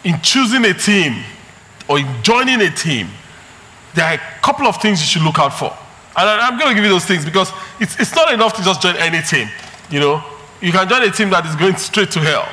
in 0.07 0.21
choosing 0.21 0.63
a 0.63 0.73
team 0.73 1.21
or 1.89 1.99
in 1.99 2.07
joining 2.23 2.61
a 2.61 2.71
team, 2.71 3.09
there 3.93 4.05
are 4.05 4.13
a 4.13 4.41
couple 4.41 4.65
of 4.65 4.81
things 4.81 5.01
you 5.01 5.05
should 5.05 5.21
look 5.21 5.37
out 5.37 5.49
for. 5.49 5.75
And 6.15 6.29
I'm 6.29 6.57
going 6.57 6.69
to 6.69 6.75
give 6.75 6.85
you 6.85 6.89
those 6.89 7.03
things 7.03 7.25
because 7.25 7.51
it's, 7.77 7.99
it's 7.99 8.15
not 8.15 8.33
enough 8.33 8.53
to 8.55 8.63
just 8.63 8.81
join 8.81 8.95
any 8.95 9.21
team. 9.21 9.49
You 9.91 9.99
know, 9.99 10.23
you 10.61 10.71
can 10.71 10.87
join 10.87 11.03
a 11.03 11.11
team 11.11 11.29
that 11.31 11.45
is 11.45 11.55
going 11.57 11.75
straight 11.75 12.09
to 12.11 12.19
hell, 12.21 12.47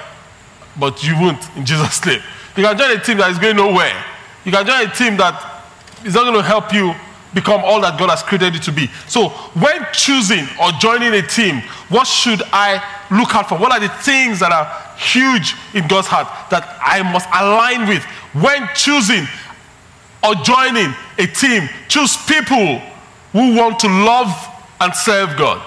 but 0.78 1.04
you 1.04 1.14
won't 1.14 1.38
in 1.56 1.64
Jesus' 1.64 2.04
name. 2.04 2.20
You 2.56 2.64
can 2.64 2.76
join 2.76 2.90
a 2.90 3.00
team 3.00 3.18
that 3.18 3.30
is 3.30 3.38
going 3.38 3.56
nowhere. 3.56 4.04
You 4.44 4.50
can 4.50 4.66
join 4.66 4.88
a 4.88 4.92
team 4.92 5.16
that 5.18 5.64
is 6.04 6.14
not 6.14 6.24
going 6.24 6.34
to 6.34 6.42
help 6.42 6.74
you 6.74 6.92
become 7.34 7.62
all 7.64 7.80
that 7.82 7.98
God 7.98 8.10
has 8.10 8.22
created 8.24 8.54
you 8.54 8.60
to 8.62 8.72
be. 8.72 8.88
So, 9.06 9.28
when 9.54 9.86
choosing 9.92 10.46
or 10.60 10.70
joining 10.72 11.14
a 11.14 11.22
team, 11.22 11.62
what 11.88 12.06
should 12.06 12.42
I 12.52 12.82
look 13.10 13.34
out 13.34 13.48
for? 13.48 13.58
What 13.58 13.72
are 13.72 13.80
the 13.80 13.88
things 14.02 14.40
that 14.40 14.52
are 14.52 14.83
huge 14.96 15.54
in 15.74 15.86
God's 15.88 16.08
heart 16.08 16.28
that 16.50 16.78
I 16.82 17.02
must 17.02 17.28
align 17.28 17.88
with? 17.88 18.04
When 18.34 18.68
choosing 18.74 19.26
or 20.22 20.34
joining 20.36 20.94
a 21.18 21.26
team, 21.26 21.68
choose 21.88 22.16
people 22.26 22.80
who 23.32 23.56
want 23.56 23.78
to 23.80 23.88
love 23.88 24.30
and 24.80 24.94
serve 24.94 25.36
God. 25.36 25.62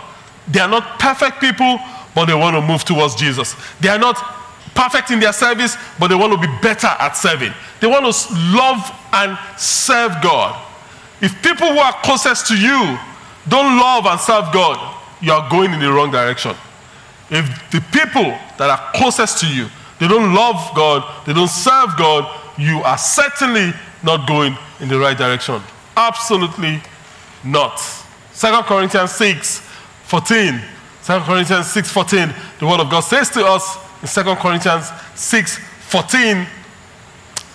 They 0.48 0.60
are 0.60 0.70
not 0.70 1.00
perfect 1.00 1.40
people, 1.40 1.80
but 2.16 2.26
they 2.26 2.34
want 2.34 2.56
to 2.56 2.62
move 2.62 2.84
towards 2.84 3.16
Jesus. 3.16 3.56
They 3.80 3.90
are 3.90 4.00
not 4.00 4.16
perfect 4.74 5.12
in 5.12 5.20
their 5.20 5.34
service, 5.34 5.76
but 6.00 6.08
they 6.08 6.16
want 6.16 6.34
to 6.34 6.40
be 6.40 6.54
better 6.62 6.88
at 6.88 7.14
serving. 7.14 7.54
They 7.82 7.88
want 7.88 8.06
to 8.06 8.34
love 8.56 8.92
and 9.14 9.38
serve 9.58 10.12
God. 10.22 10.64
If 11.22 11.42
people 11.42 11.68
who 11.68 11.80
are 11.80 11.94
closest 12.04 12.48
to 12.48 12.58
you 12.58 12.98
don't 13.48 13.78
love 13.80 14.06
and 14.06 14.20
serve 14.20 14.54
God, 14.54 14.96
you 15.22 15.32
are 15.32 15.50
going 15.50 15.74
in 15.74 15.80
the 15.80 15.92
wrong 15.92 16.12
direction. 16.12 16.56
If 17.30 17.46
the 17.72 17.82
people 17.92 18.38
that 18.58 18.70
are 18.70 18.92
closest 18.96 19.40
to 19.40 19.48
you, 19.48 19.68
they 20.00 20.08
don't 20.08 20.34
love 20.34 20.76
God, 20.76 21.04
they 21.26 21.34
don't 21.34 21.50
serve 21.50 21.90
God, 21.98 22.26
you 22.58 22.80
are 22.84 22.98
certainly 22.98 23.72
not 24.04 24.28
going 24.28 24.58
in 24.80 24.88
the 24.88 24.98
right 24.98 25.18
direction. 25.18 25.62
Absolutely 25.96 26.82
not. 27.44 27.78
2 28.36 28.48
Corinthians 28.64 29.12
6 29.12 29.60
14. 30.04 30.62
2 31.06 31.20
Corinthians 31.22 31.68
6 31.72 31.92
14. 31.92 32.34
The 32.60 32.66
word 32.66 32.80
of 32.80 32.90
God 32.90 33.02
says 33.02 33.30
to 33.32 33.46
us 33.46 33.78
in 34.02 34.08
2 34.08 34.36
Corinthians 34.36 34.90
6 35.16 35.58
14, 35.58 36.46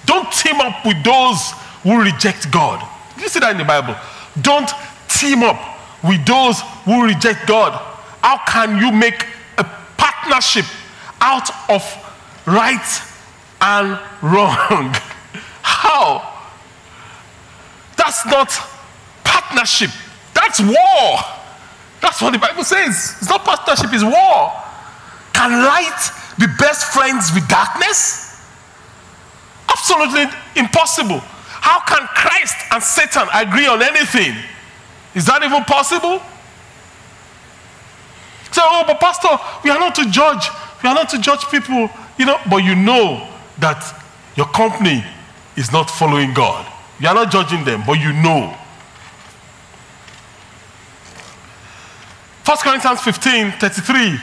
don't 0.06 0.32
team 0.32 0.60
up 0.60 0.84
with 0.84 1.02
those 1.04 1.52
who 1.82 2.02
reject 2.02 2.50
God. 2.50 2.86
You 3.18 3.28
see 3.28 3.40
that 3.40 3.52
in 3.52 3.58
the 3.58 3.64
Bible? 3.64 3.94
Don't 4.40 4.70
team 5.08 5.42
up 5.42 5.60
with 6.02 6.24
those 6.26 6.60
who 6.84 7.04
reject 7.04 7.46
God. 7.46 7.72
How 8.22 8.40
can 8.46 8.78
you 8.78 8.90
make 8.90 9.26
partnership 10.22 10.64
out 11.20 11.48
of 11.70 11.82
right 12.46 13.02
and 13.60 13.98
wrong? 14.22 14.94
How? 15.62 16.28
That's 17.96 18.24
not 18.26 18.48
partnership. 19.24 19.90
That's 20.34 20.60
war. 20.60 21.18
That's 22.00 22.20
what 22.20 22.32
the 22.32 22.38
Bible 22.38 22.64
says. 22.64 23.16
It's 23.20 23.28
not 23.28 23.44
partnership, 23.44 23.90
it's 23.92 24.04
war. 24.04 24.52
Can 25.32 25.50
light 25.64 26.10
be 26.38 26.46
best 26.58 26.92
friends 26.92 27.32
with 27.34 27.46
darkness? 27.48 28.40
Absolutely 29.68 30.26
impossible. 30.56 31.20
How 31.20 31.80
can 31.80 32.06
Christ 32.08 32.56
and 32.72 32.82
Satan 32.82 33.28
agree 33.32 33.66
on 33.66 33.82
anything? 33.82 34.36
Is 35.14 35.26
that 35.26 35.42
even 35.44 35.62
possible? 35.64 36.20
So, 38.52 38.60
oh, 38.64 38.84
but 38.86 39.00
Pastor, 39.00 39.30
we 39.64 39.70
are 39.70 39.78
not 39.78 39.94
to 39.96 40.10
judge. 40.10 40.48
We 40.82 40.88
are 40.88 40.94
not 40.94 41.08
to 41.10 41.18
judge 41.18 41.44
people, 41.50 41.88
you 42.18 42.26
know, 42.26 42.38
but 42.50 42.58
you 42.58 42.74
know 42.74 43.28
that 43.58 43.82
your 44.36 44.46
company 44.46 45.04
is 45.56 45.72
not 45.72 45.90
following 45.90 46.34
God. 46.34 46.66
You 47.00 47.08
are 47.08 47.14
not 47.14 47.30
judging 47.30 47.64
them, 47.64 47.82
but 47.86 47.94
you 47.94 48.12
know. 48.12 48.56
1 52.44 52.56
Corinthians 52.58 53.00
15 53.00 53.52
33 53.52 54.18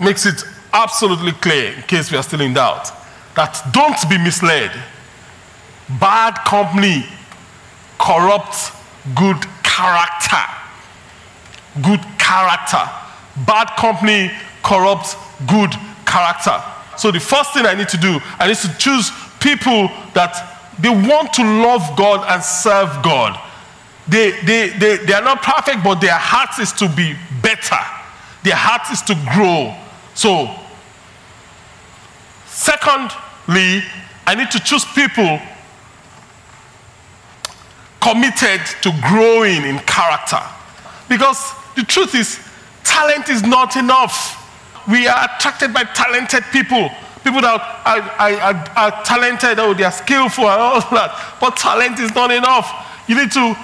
makes 0.00 0.26
it 0.26 0.42
absolutely 0.72 1.32
clear, 1.32 1.72
in 1.74 1.82
case 1.82 2.10
we 2.10 2.16
are 2.16 2.22
still 2.22 2.40
in 2.40 2.54
doubt, 2.54 2.90
that 3.36 3.62
don't 3.72 4.08
be 4.08 4.18
misled. 4.18 4.72
Bad 6.00 6.34
company 6.46 7.06
corrupts 7.98 8.72
good 9.14 9.36
character. 9.62 10.61
Good 11.80 12.00
character. 12.18 12.84
Bad 13.46 13.68
company 13.78 14.30
corrupts 14.62 15.16
good 15.46 15.72
character. 16.06 16.62
So 16.96 17.10
the 17.10 17.20
first 17.20 17.54
thing 17.54 17.64
I 17.64 17.74
need 17.74 17.88
to 17.88 17.96
do, 17.96 18.18
I 18.38 18.48
need 18.48 18.58
to 18.58 18.76
choose 18.78 19.10
people 19.40 19.88
that 20.14 20.36
they 20.78 20.90
want 20.90 21.32
to 21.34 21.42
love 21.42 21.96
God 21.96 22.26
and 22.28 22.42
serve 22.42 23.02
God. 23.02 23.38
They, 24.08 24.32
they, 24.42 24.68
they, 24.68 24.96
they 24.98 25.12
are 25.12 25.22
not 25.22 25.42
perfect, 25.42 25.84
but 25.84 26.00
their 26.00 26.18
heart 26.18 26.58
is 26.58 26.72
to 26.72 26.88
be 26.88 27.14
better. 27.42 27.78
Their 28.42 28.56
heart 28.56 28.90
is 28.92 29.00
to 29.02 29.14
grow. 29.32 29.74
So, 30.14 30.50
secondly, 32.46 33.82
I 34.26 34.34
need 34.36 34.50
to 34.50 34.60
choose 34.60 34.84
people 34.84 35.40
committed 38.00 38.60
to 38.82 38.92
growing 39.08 39.62
in 39.64 39.78
character. 39.80 40.40
Because 41.08 41.52
the 41.76 41.82
truth 41.82 42.14
is, 42.14 42.40
talent 42.84 43.28
is 43.28 43.42
not 43.42 43.76
enough. 43.76 44.38
We 44.88 45.06
are 45.06 45.28
attracted 45.36 45.72
by 45.72 45.84
talented 45.84 46.42
people. 46.52 46.90
People 47.24 47.40
that 47.40 47.60
are, 47.86 48.00
are, 48.00 48.32
are, 48.40 48.68
are 48.76 49.04
talented, 49.04 49.58
oh, 49.60 49.74
they 49.74 49.84
are 49.84 49.92
skillful 49.92 50.44
and 50.44 50.60
all 50.60 50.80
that. 50.90 51.36
But 51.40 51.56
talent 51.56 52.00
is 52.00 52.14
not 52.14 52.32
enough. 52.32 52.68
You 53.06 53.16
need 53.16 53.30
to 53.32 53.56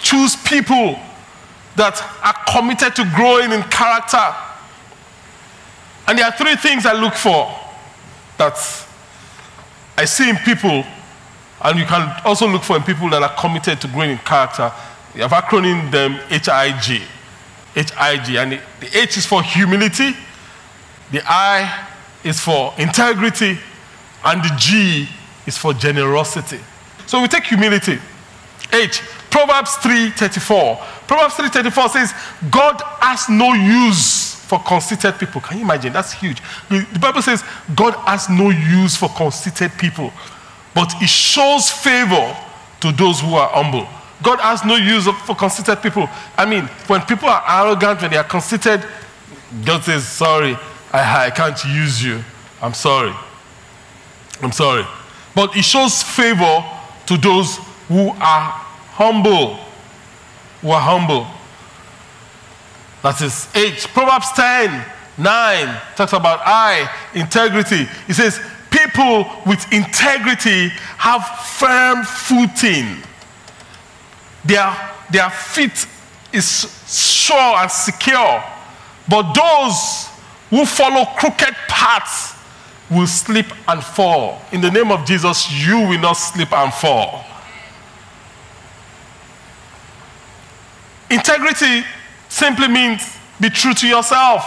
choose 0.00 0.36
people 0.36 0.98
that 1.76 1.98
are 2.22 2.36
committed 2.52 2.94
to 2.96 3.10
growing 3.16 3.52
in 3.52 3.62
character. 3.64 4.22
And 6.06 6.18
there 6.18 6.26
are 6.26 6.32
three 6.32 6.56
things 6.56 6.86
I 6.86 6.92
look 6.92 7.14
for 7.14 7.50
that 8.38 8.56
I 9.96 10.04
see 10.04 10.28
in 10.28 10.36
people, 10.36 10.84
and 11.62 11.78
you 11.78 11.84
can 11.84 12.20
also 12.24 12.48
look 12.48 12.62
for 12.62 12.76
in 12.76 12.82
people 12.82 13.08
that 13.10 13.22
are 13.22 13.34
committed 13.40 13.80
to 13.80 13.88
growing 13.88 14.10
in 14.10 14.18
character. 14.18 14.72
You 15.14 15.22
have 15.22 15.32
acronym 15.32 15.90
them 15.90 16.12
HIG. 16.28 17.02
HIG. 17.74 18.36
And 18.36 18.52
the, 18.52 18.60
the 18.80 18.98
H 18.98 19.16
is 19.18 19.26
for 19.26 19.42
humility, 19.42 20.14
the 21.10 21.22
I 21.24 21.88
is 22.24 22.40
for 22.40 22.72
integrity, 22.78 23.58
and 24.24 24.42
the 24.42 24.54
G 24.56 25.08
is 25.46 25.58
for 25.58 25.74
generosity. 25.74 26.60
So 27.06 27.20
we 27.20 27.28
take 27.28 27.44
humility. 27.44 27.98
H, 28.72 29.02
Proverbs 29.30 29.70
3:34. 29.76 31.06
Proverbs 31.06 31.34
3:34 31.34 31.90
says, 31.90 32.14
God 32.50 32.80
has 33.00 33.28
no 33.28 33.52
use 33.52 34.34
for 34.34 34.58
conceited 34.60 35.18
people. 35.18 35.40
Can 35.40 35.58
you 35.58 35.64
imagine? 35.64 35.92
That's 35.92 36.12
huge. 36.12 36.42
The 36.68 36.98
Bible 37.00 37.22
says 37.22 37.42
God 37.74 37.94
has 38.06 38.28
no 38.30 38.50
use 38.50 38.96
for 38.96 39.08
conceited 39.10 39.72
people, 39.78 40.12
but 40.74 40.92
He 40.94 41.06
shows 41.06 41.70
favor 41.70 42.36
to 42.80 42.92
those 42.92 43.20
who 43.20 43.34
are 43.34 43.48
humble. 43.48 43.86
God 44.22 44.40
has 44.40 44.64
no 44.64 44.76
use 44.76 45.06
for 45.24 45.34
conceited 45.34 45.82
people. 45.82 46.08
I 46.36 46.46
mean, 46.46 46.64
when 46.86 47.00
people 47.02 47.28
are 47.28 47.42
arrogant, 47.46 48.02
when 48.02 48.10
they 48.10 48.16
are 48.16 48.24
conceited, 48.24 48.84
God 49.64 49.82
says, 49.82 50.06
Sorry, 50.06 50.56
I, 50.92 51.26
I 51.26 51.30
can't 51.30 51.62
use 51.64 52.02
you. 52.02 52.22
I'm 52.60 52.74
sorry. 52.74 53.12
I'm 54.42 54.52
sorry. 54.52 54.84
But 55.34 55.54
He 55.54 55.62
shows 55.62 56.02
favor 56.02 56.64
to 57.06 57.16
those 57.16 57.56
who 57.88 58.08
are 58.10 58.52
humble. 58.94 59.56
Who 60.60 60.70
are 60.70 60.80
humble. 60.80 61.26
That 63.02 63.20
is 63.20 63.48
H. 63.54 63.88
Proverbs 63.88 64.30
10 64.32 64.84
9 65.18 65.80
talks 65.96 66.12
about 66.12 66.40
I, 66.44 66.88
integrity. 67.14 67.86
It 68.08 68.14
says, 68.14 68.40
People 68.70 69.26
with 69.44 69.70
integrity 69.70 70.68
have 70.96 71.22
firm 71.58 72.04
footing. 72.04 73.02
Their, 74.44 74.74
their 75.10 75.30
feet 75.30 75.86
is 76.32 76.46
sure 76.88 77.36
and 77.36 77.70
secure. 77.70 78.42
But 79.08 79.32
those 79.34 80.08
who 80.50 80.66
follow 80.66 81.04
crooked 81.16 81.54
paths 81.68 82.34
will 82.90 83.06
slip 83.06 83.46
and 83.68 83.82
fall. 83.82 84.40
In 84.52 84.60
the 84.60 84.70
name 84.70 84.90
of 84.90 85.06
Jesus, 85.06 85.50
you 85.50 85.78
will 85.78 86.00
not 86.00 86.14
slip 86.14 86.52
and 86.52 86.72
fall. 86.72 87.24
Integrity 91.10 91.84
simply 92.28 92.68
means 92.68 93.02
be 93.40 93.50
true 93.50 93.74
to 93.74 93.86
yourself. 93.86 94.44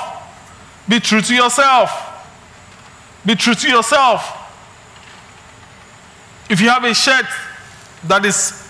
Be 0.87 0.99
true 0.99 1.21
to 1.21 1.33
yourself. 1.33 1.89
Be 3.25 3.35
true 3.35 3.55
to 3.55 3.69
yourself. 3.69 4.41
If 6.49 6.61
you 6.61 6.69
have 6.69 6.83
a 6.83 6.93
shirt 6.93 7.25
that 8.03 8.23
is 8.25 8.67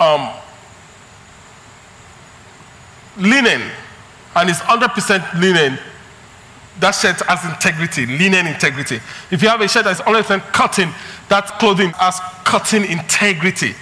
um, 0.00 0.30
linen 3.16 3.70
and 4.36 4.50
it's 4.50 4.60
100% 4.60 5.40
linen, 5.40 5.78
that 6.80 6.90
shirt 6.92 7.20
has 7.22 7.44
integrity, 7.44 8.06
linen 8.06 8.46
integrity. 8.46 8.98
If 9.30 9.42
you 9.42 9.48
have 9.48 9.60
a 9.60 9.68
shirt 9.68 9.84
that's 9.84 10.00
100% 10.00 10.40
cotton, 10.52 10.90
that 11.28 11.46
clothing 11.60 11.90
has 11.90 12.18
cotton 12.44 12.84
integrity. 12.84 13.74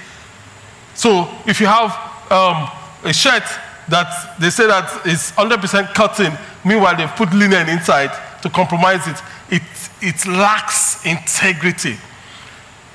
So 0.95 1.29
if 1.47 1.59
you 1.61 1.67
have 1.67 1.91
um, 2.31 2.69
a 3.05 3.13
shirt 3.13 3.45
that 3.89 4.37
they 4.39 4.51
say 4.51 4.67
that 4.67 5.07
is 5.07 5.33
100% 5.33 5.95
cotton, 5.95 6.33
meanwhile 6.65 6.97
they've 6.97 7.09
put 7.17 7.33
linen 7.33 7.69
inside 7.69 8.11
to 8.43 8.51
compromise 8.51 9.07
it, 9.09 9.17
it, 9.51 9.63
it 10.03 10.27
lacks 10.27 11.05
integrity. 11.07 11.97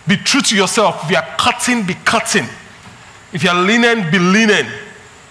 Be 0.08 0.16
true 0.18 0.42
to 0.42 0.56
yourself. 0.56 1.04
If 1.06 1.12
you 1.12 1.18
are 1.18 1.36
cutting, 1.38 1.86
be 1.86 1.96
cutting. 2.06 2.46
If 3.34 3.44
you 3.44 3.50
are 3.50 3.62
linen, 3.62 4.10
be 4.12 4.20
linen. 4.20 4.68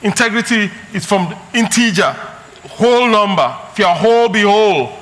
Integrity 0.02 0.70
is 0.92 1.06
from 1.06 1.35
integer, 1.54 2.12
whole 2.68 3.09
number. 3.09 3.56
If 3.72 3.78
you 3.78 3.87
are 3.87 3.96
whole, 3.96 4.28
be 4.28 4.42
whole. 4.42 4.92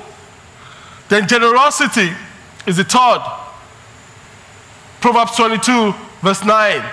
Then 1.09 1.27
generosity 1.27 2.11
is 2.65 2.77
the 2.77 2.83
third. 2.83 3.21
Proverbs 5.01 5.35
22, 5.35 5.93
verse 6.21 6.43
9 6.43 6.83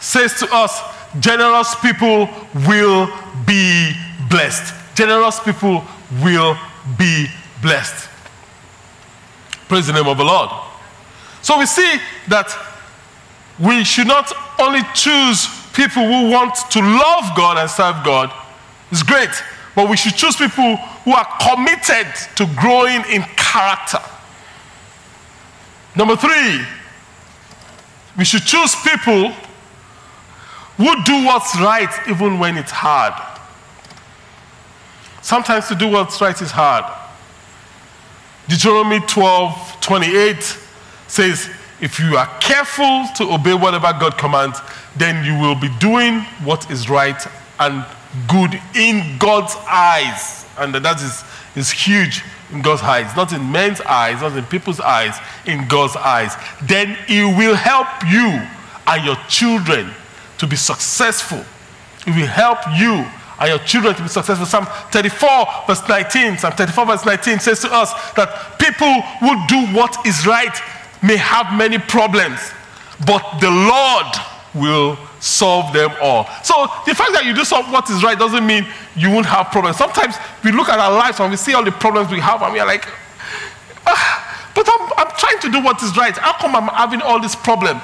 says 0.00 0.34
to 0.40 0.48
us, 0.52 0.80
generous 1.20 1.74
people 1.76 2.28
will 2.66 3.08
be 3.46 3.92
blessed. 4.28 4.74
Generous 4.94 5.40
people 5.40 5.84
will 6.22 6.58
be 6.98 7.26
blessed. 7.62 8.08
Praise 9.68 9.86
the 9.86 9.92
name 9.92 10.06
of 10.06 10.18
the 10.18 10.24
Lord. 10.24 10.50
So 11.42 11.58
we 11.58 11.66
see 11.66 11.98
that 12.28 12.54
we 13.58 13.84
should 13.84 14.06
not 14.06 14.32
only 14.60 14.80
choose 14.94 15.46
people 15.76 16.02
who 16.02 16.30
want 16.30 16.54
to 16.70 16.80
love 16.80 17.36
God 17.36 17.58
and 17.58 17.70
serve 17.70 18.02
God, 18.02 18.32
it's 18.90 19.02
great, 19.02 19.30
but 19.74 19.90
we 19.90 19.96
should 19.96 20.14
choose 20.14 20.34
people 20.34 20.76
who 20.76 21.12
are 21.12 21.28
committed 21.38 22.06
to 22.36 22.46
growing 22.58 23.04
in 23.12 23.22
character. 23.36 24.00
Number 25.94 26.16
three, 26.16 26.64
we 28.16 28.24
should 28.24 28.42
choose 28.42 28.74
people 28.76 29.32
who 30.78 31.04
do 31.04 31.24
what's 31.26 31.54
right 31.60 31.90
even 32.08 32.38
when 32.38 32.56
it's 32.56 32.70
hard. 32.70 33.14
Sometimes 35.20 35.68
to 35.68 35.74
do 35.74 35.88
what's 35.88 36.20
right 36.20 36.40
is 36.40 36.50
hard. 36.50 36.84
Deuteronomy 38.48 39.00
12 39.00 39.80
28 39.80 40.58
says, 41.08 41.50
If 41.80 41.98
you 41.98 42.16
are 42.16 42.26
careful 42.38 43.06
to 43.16 43.32
obey 43.32 43.54
whatever 43.54 43.92
God 43.98 44.16
commands, 44.16 44.60
then 44.98 45.24
you 45.24 45.38
will 45.38 45.54
be 45.54 45.68
doing 45.78 46.20
what 46.44 46.70
is 46.70 46.88
right 46.88 47.20
and 47.58 47.84
good 48.28 48.60
in 48.74 49.18
God's 49.18 49.54
eyes. 49.68 50.46
And 50.58 50.74
that 50.74 51.00
is, 51.02 51.24
is 51.54 51.70
huge 51.70 52.22
in 52.52 52.62
God's 52.62 52.82
eyes, 52.82 53.14
not 53.16 53.32
in 53.32 53.50
men's 53.50 53.80
eyes, 53.82 54.20
not 54.20 54.36
in 54.36 54.44
people's 54.44 54.80
eyes, 54.80 55.16
in 55.46 55.66
God's 55.68 55.96
eyes. 55.96 56.34
Then 56.62 56.96
He 57.06 57.22
will 57.22 57.54
help 57.54 57.88
you 58.08 58.46
and 58.86 59.04
your 59.04 59.16
children 59.28 59.90
to 60.38 60.46
be 60.46 60.56
successful. 60.56 61.44
It 62.06 62.14
will 62.14 62.26
help 62.26 62.58
you 62.78 63.04
and 63.38 63.48
your 63.48 63.58
children 63.58 63.94
to 63.96 64.02
be 64.02 64.08
successful. 64.08 64.46
Psalm 64.46 64.66
34, 64.92 65.28
verse 65.66 65.88
19. 65.88 66.38
Psalm 66.38 66.52
34, 66.52 66.86
verse 66.86 67.04
19 67.04 67.40
says 67.40 67.60
to 67.60 67.72
us 67.72 67.92
that 68.12 68.58
people 68.58 69.02
who 69.20 69.34
do 69.48 69.76
what 69.76 70.06
is 70.06 70.26
right 70.26 70.56
may 71.02 71.16
have 71.16 71.56
many 71.56 71.78
problems, 71.78 72.40
but 73.06 73.22
the 73.40 73.50
Lord 73.50 74.35
will 74.56 74.98
solve 75.20 75.72
them 75.72 75.90
all. 76.00 76.26
So 76.42 76.66
the 76.86 76.94
fact 76.94 77.12
that 77.12 77.24
you 77.24 77.34
do 77.34 77.44
what 77.70 77.88
is 77.90 78.02
right 78.02 78.18
doesn't 78.18 78.46
mean 78.46 78.66
you 78.96 79.10
won't 79.10 79.26
have 79.26 79.50
problems. 79.50 79.76
Sometimes 79.76 80.16
we 80.42 80.52
look 80.52 80.68
at 80.68 80.78
our 80.78 80.92
lives 80.92 81.20
and 81.20 81.30
we 81.30 81.36
see 81.36 81.54
all 81.54 81.64
the 81.64 81.72
problems 81.72 82.10
we 82.10 82.20
have 82.20 82.42
and 82.42 82.52
we 82.52 82.60
are 82.60 82.66
like, 82.66 82.86
ah, 83.86 84.50
but 84.54 84.66
I'm, 84.68 84.92
I'm 84.96 85.16
trying 85.16 85.38
to 85.40 85.50
do 85.50 85.62
what 85.62 85.82
is 85.82 85.96
right. 85.96 86.16
How 86.16 86.32
come 86.38 86.56
I'm 86.56 86.68
having 86.68 87.02
all 87.02 87.20
this 87.20 87.36
problem? 87.36 87.80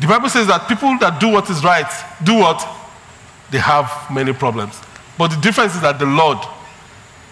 The 0.00 0.06
Bible 0.06 0.28
says 0.28 0.46
that 0.48 0.68
people 0.68 0.96
that 0.98 1.20
do 1.20 1.28
what 1.28 1.48
is 1.48 1.64
right, 1.64 1.90
do 2.22 2.34
what? 2.34 2.66
They 3.50 3.58
have 3.58 3.90
many 4.10 4.32
problems. 4.32 4.78
But 5.16 5.28
the 5.28 5.40
difference 5.40 5.74
is 5.74 5.80
that 5.80 5.98
the 5.98 6.06
Lord, 6.06 6.38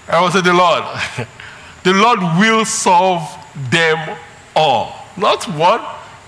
I 0.09 0.21
will 0.21 0.31
say 0.31 0.41
the 0.41 0.55
Lord, 0.55 0.85
the 1.85 1.93
Lord 1.93 2.21
will 2.39 2.65
solve 2.65 3.23
them 3.71 4.17
all. 4.57 4.95
Not 5.17 5.45
one, 5.57 5.81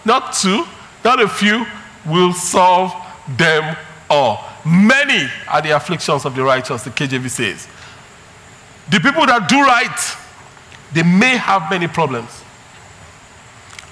not 0.05 0.35
two, 0.35 0.65
not 1.07 1.23
a 1.23 1.29
few, 1.29 1.65
will 2.05 2.33
solve 2.33 2.93
them 3.39 3.77
all. 4.11 4.45
Many 4.67 5.31
are 5.49 5.63
the 5.63 5.71
afflictions 5.71 6.25
of 6.25 6.35
the 6.35 6.43
righteous, 6.43 6.83
the 6.83 6.91
KJV 6.91 7.31
says. 7.31 7.69
The 8.91 8.99
people 8.99 9.25
that 9.27 9.49
do 9.49 9.63
right, 9.63 9.99
they 10.93 11.05
may 11.05 11.37
have 11.37 11.71
many 11.71 11.87
problems. 11.87 12.43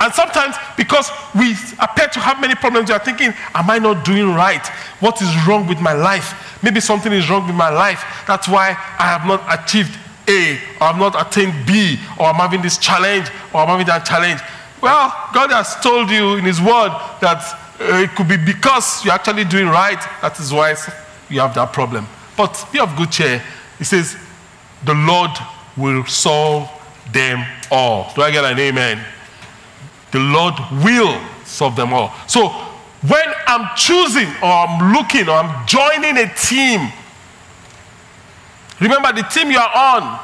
And 0.01 0.13
sometimes, 0.13 0.57
because 0.77 1.09
we 1.37 1.55
appear 1.79 2.09
to 2.09 2.19
have 2.19 2.41
many 2.41 2.57
problems, 2.57 2.89
you 2.89 2.97
are 2.97 3.05
thinking, 3.05 3.33
Am 3.55 3.71
I 3.71 3.79
not 3.79 4.05
doing 4.05 4.35
right? 4.35 4.67
What 4.99 5.23
is 5.23 5.31
wrong 5.47 5.69
with 5.69 5.81
my 5.81 5.93
life? 5.93 6.59
Maybe 6.63 6.81
something 6.81 7.13
is 7.13 7.31
wrong 7.31 7.47
with 7.47 7.55
my 7.55 7.71
life. 7.71 8.05
That's 8.27 8.49
why 8.49 8.71
I 8.99 9.07
have 9.07 9.25
not 9.25 9.41
achieved 9.49 9.97
A, 10.29 10.55
or 10.81 10.83
I 10.83 10.93
have 10.93 10.99
not 10.99 11.15
attained 11.27 11.55
B, 11.65 11.97
or 12.19 12.27
I'm 12.27 12.35
having 12.35 12.61
this 12.61 12.77
challenge, 12.77 13.29
or 13.53 13.61
I'm 13.61 13.69
having 13.69 13.87
that 13.87 14.05
challenge. 14.05 14.41
Well, 14.85 15.31
God 15.33 15.51
has 15.51 15.77
told 15.77 16.11
you 16.11 16.35
in 16.35 16.45
His 16.45 16.61
Word 16.61 16.91
that 17.23 17.41
uh, 17.81 18.05
it 18.05 18.11
could 18.11 18.29
be 18.29 18.37
because 18.37 19.03
you're 19.03 19.15
actually 19.15 19.47
doing 19.47 19.67
right. 19.67 19.99
That 20.21 20.39
is 20.39 20.53
why 20.53 20.77
you 21.31 21.41
have 21.41 21.55
that 21.55 21.73
problem. 21.73 22.07
But 22.37 22.69
be 22.71 22.81
of 22.81 22.95
good 22.95 23.11
cheer. 23.11 23.43
He 23.79 23.85
says, 23.85 24.15
The 24.85 24.93
Lord 24.93 25.31
will 25.75 26.05
solve 26.05 26.69
them 27.13 27.47
all. 27.71 28.13
Do 28.15 28.21
I 28.21 28.31
get 28.31 28.45
an 28.45 28.59
amen? 28.59 29.03
The 30.11 30.19
Lord 30.19 30.53
will 30.85 31.19
solve 31.47 31.77
them 31.77 31.95
all. 31.95 32.13
So 32.27 32.49
when 33.09 33.25
I'm 33.47 33.75
choosing 33.79 34.29
or 34.43 34.53
I'm 34.53 34.93
looking 34.93 35.31
or 35.31 35.33
I'm 35.33 35.67
joining 35.67 36.19
a 36.19 36.29
team, 36.35 36.93
remember 38.79 39.15
the 39.15 39.27
team 39.33 39.51
you 39.51 39.57
are 39.57 39.97
on 39.97 40.21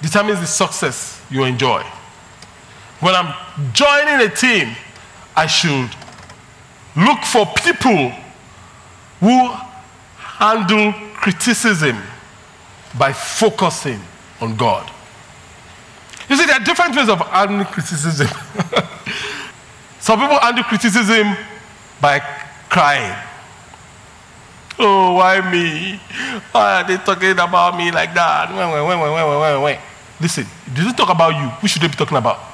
determines 0.00 0.40
the 0.40 0.46
success 0.46 1.20
you 1.30 1.44
enjoy. 1.44 1.84
When 3.04 3.14
I'm 3.14 3.34
joining 3.74 4.26
a 4.26 4.34
team, 4.34 4.74
I 5.36 5.46
should 5.46 5.90
look 6.96 7.22
for 7.24 7.44
people 7.62 8.08
who 9.20 9.50
handle 10.16 10.94
criticism 11.12 11.98
by 12.98 13.12
focusing 13.12 14.00
on 14.40 14.56
God. 14.56 14.90
You 16.30 16.36
see, 16.36 16.46
there 16.46 16.56
are 16.56 16.64
different 16.64 16.96
ways 16.96 17.10
of 17.10 17.18
handling 17.28 17.66
criticism. 17.66 18.26
Some 20.00 20.20
people 20.20 20.40
handle 20.40 20.64
criticism 20.64 21.36
by 22.00 22.20
crying. 22.70 23.14
Oh, 24.78 25.16
why 25.16 25.42
me? 25.52 26.00
Why 26.52 26.80
are 26.80 26.88
they 26.88 26.96
talking 26.96 27.32
about 27.32 27.76
me 27.76 27.90
like 27.92 28.14
that? 28.14 28.48
Wait, 28.48 28.64
wait, 28.64 28.88
wait, 28.88 29.12
wait, 29.12 29.28
wait, 29.28 29.40
wait, 29.40 29.62
wait. 29.62 29.78
Listen, 30.22 30.46
if 30.68 30.74
they 30.74 30.92
talk 30.92 31.10
about 31.10 31.34
you, 31.34 31.50
who 31.60 31.68
should 31.68 31.82
they 31.82 31.88
be 31.88 31.96
talking 31.96 32.16
about? 32.16 32.53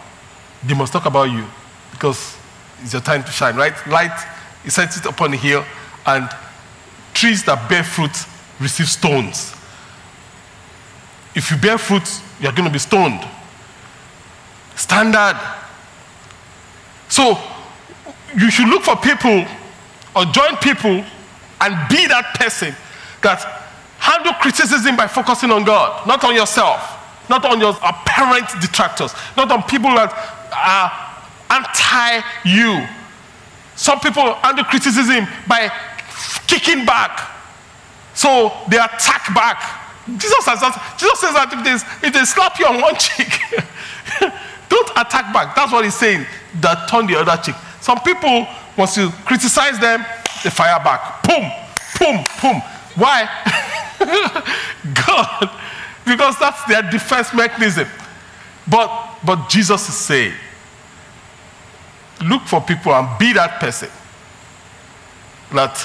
They 0.65 0.75
must 0.75 0.93
talk 0.93 1.07
about 1.07 1.31
you 1.31 1.45
because 1.91 2.37
it's 2.83 2.93
your 2.93 3.03
time 3.03 3.23
to 3.25 3.31
shine, 3.31 3.57
right? 3.57 3.75
Light 3.87 4.19
is 4.65 4.75
set 4.75 4.97
it 4.97 5.07
upon 5.07 5.33
a 5.33 5.37
hill, 5.37 5.65
and 6.07 6.29
trees 7.15 7.45
that 7.45 7.69
bear 7.69 7.85
fruit 7.85 8.13
receive 8.61 8.89
stones. 8.89 9.55
If 11.35 11.51
you 11.51 11.57
bear 11.57 11.79
fruit, 11.79 12.09
you're 12.41 12.53
going 12.53 12.67
to 12.67 12.73
be 12.73 12.79
stoned. 12.79 13.21
Standard. 14.77 15.39
So 17.09 17.39
you 18.37 18.51
should 18.51 18.69
look 18.69 18.83
for 18.83 18.97
people 18.97 19.45
or 20.17 20.25
join 20.27 20.57
people 20.57 21.05
and 21.61 21.89
be 21.89 22.07
that 22.07 22.35
person 22.35 22.75
that 23.23 23.39
handle 23.99 24.33
criticism 24.35 24.97
by 24.97 25.07
focusing 25.07 25.51
on 25.51 25.65
God, 25.65 26.07
not 26.07 26.25
on 26.25 26.35
yourself, 26.35 27.29
not 27.29 27.45
on 27.45 27.61
your 27.61 27.77
apparent 27.83 28.49
detractors, 28.61 29.15
not 29.37 29.51
on 29.53 29.63
people 29.65 29.91
that 29.91 30.40
are 30.61 30.93
anti 31.51 32.21
you. 32.45 32.87
Some 33.77 34.01
people 34.01 34.37
under 34.43 34.63
criticism 34.65 35.27
by 35.49 35.71
kicking 36.47 36.85
back. 36.85 37.31
So 38.15 38.53
they 38.69 38.77
attack 38.77 39.35
back. 39.35 39.81
Jesus, 40.07 40.45
has, 40.45 40.61
Jesus 40.99 41.21
says 41.21 41.35
that 41.35 41.53
if 41.53 41.65
they, 41.65 42.09
if 42.09 42.13
they 42.13 42.25
slap 42.25 42.59
you 42.59 42.67
on 42.67 42.81
one 42.81 42.95
cheek, 42.99 43.31
don't 44.69 44.91
attack 44.91 45.33
back. 45.33 45.55
That's 45.55 45.73
what 45.73 45.85
he's 45.85 45.95
saying. 45.95 46.27
That 46.61 46.89
turn 46.89 47.07
the 47.07 47.17
other 47.17 47.41
cheek. 47.43 47.55
Some 47.81 48.01
people, 48.01 48.47
once 48.77 48.97
you 48.97 49.11
criticize 49.25 49.79
them, 49.79 50.05
they 50.43 50.51
fire 50.51 50.83
back. 50.83 51.23
Boom, 51.23 51.51
boom, 51.99 52.25
boom. 52.43 52.61
Why? 52.97 53.29
God, 55.07 55.51
because 56.05 56.39
that's 56.39 56.65
their 56.65 56.83
defense 56.83 57.33
mechanism. 57.33 57.87
But 58.69 59.17
but 59.25 59.49
Jesus 59.49 59.89
is 59.89 59.95
saying, 59.97 60.35
look 62.23 62.43
for 62.43 62.61
people 62.61 62.93
and 62.93 63.19
be 63.19 63.33
that 63.33 63.61
person 63.61 63.89
that 65.53 65.77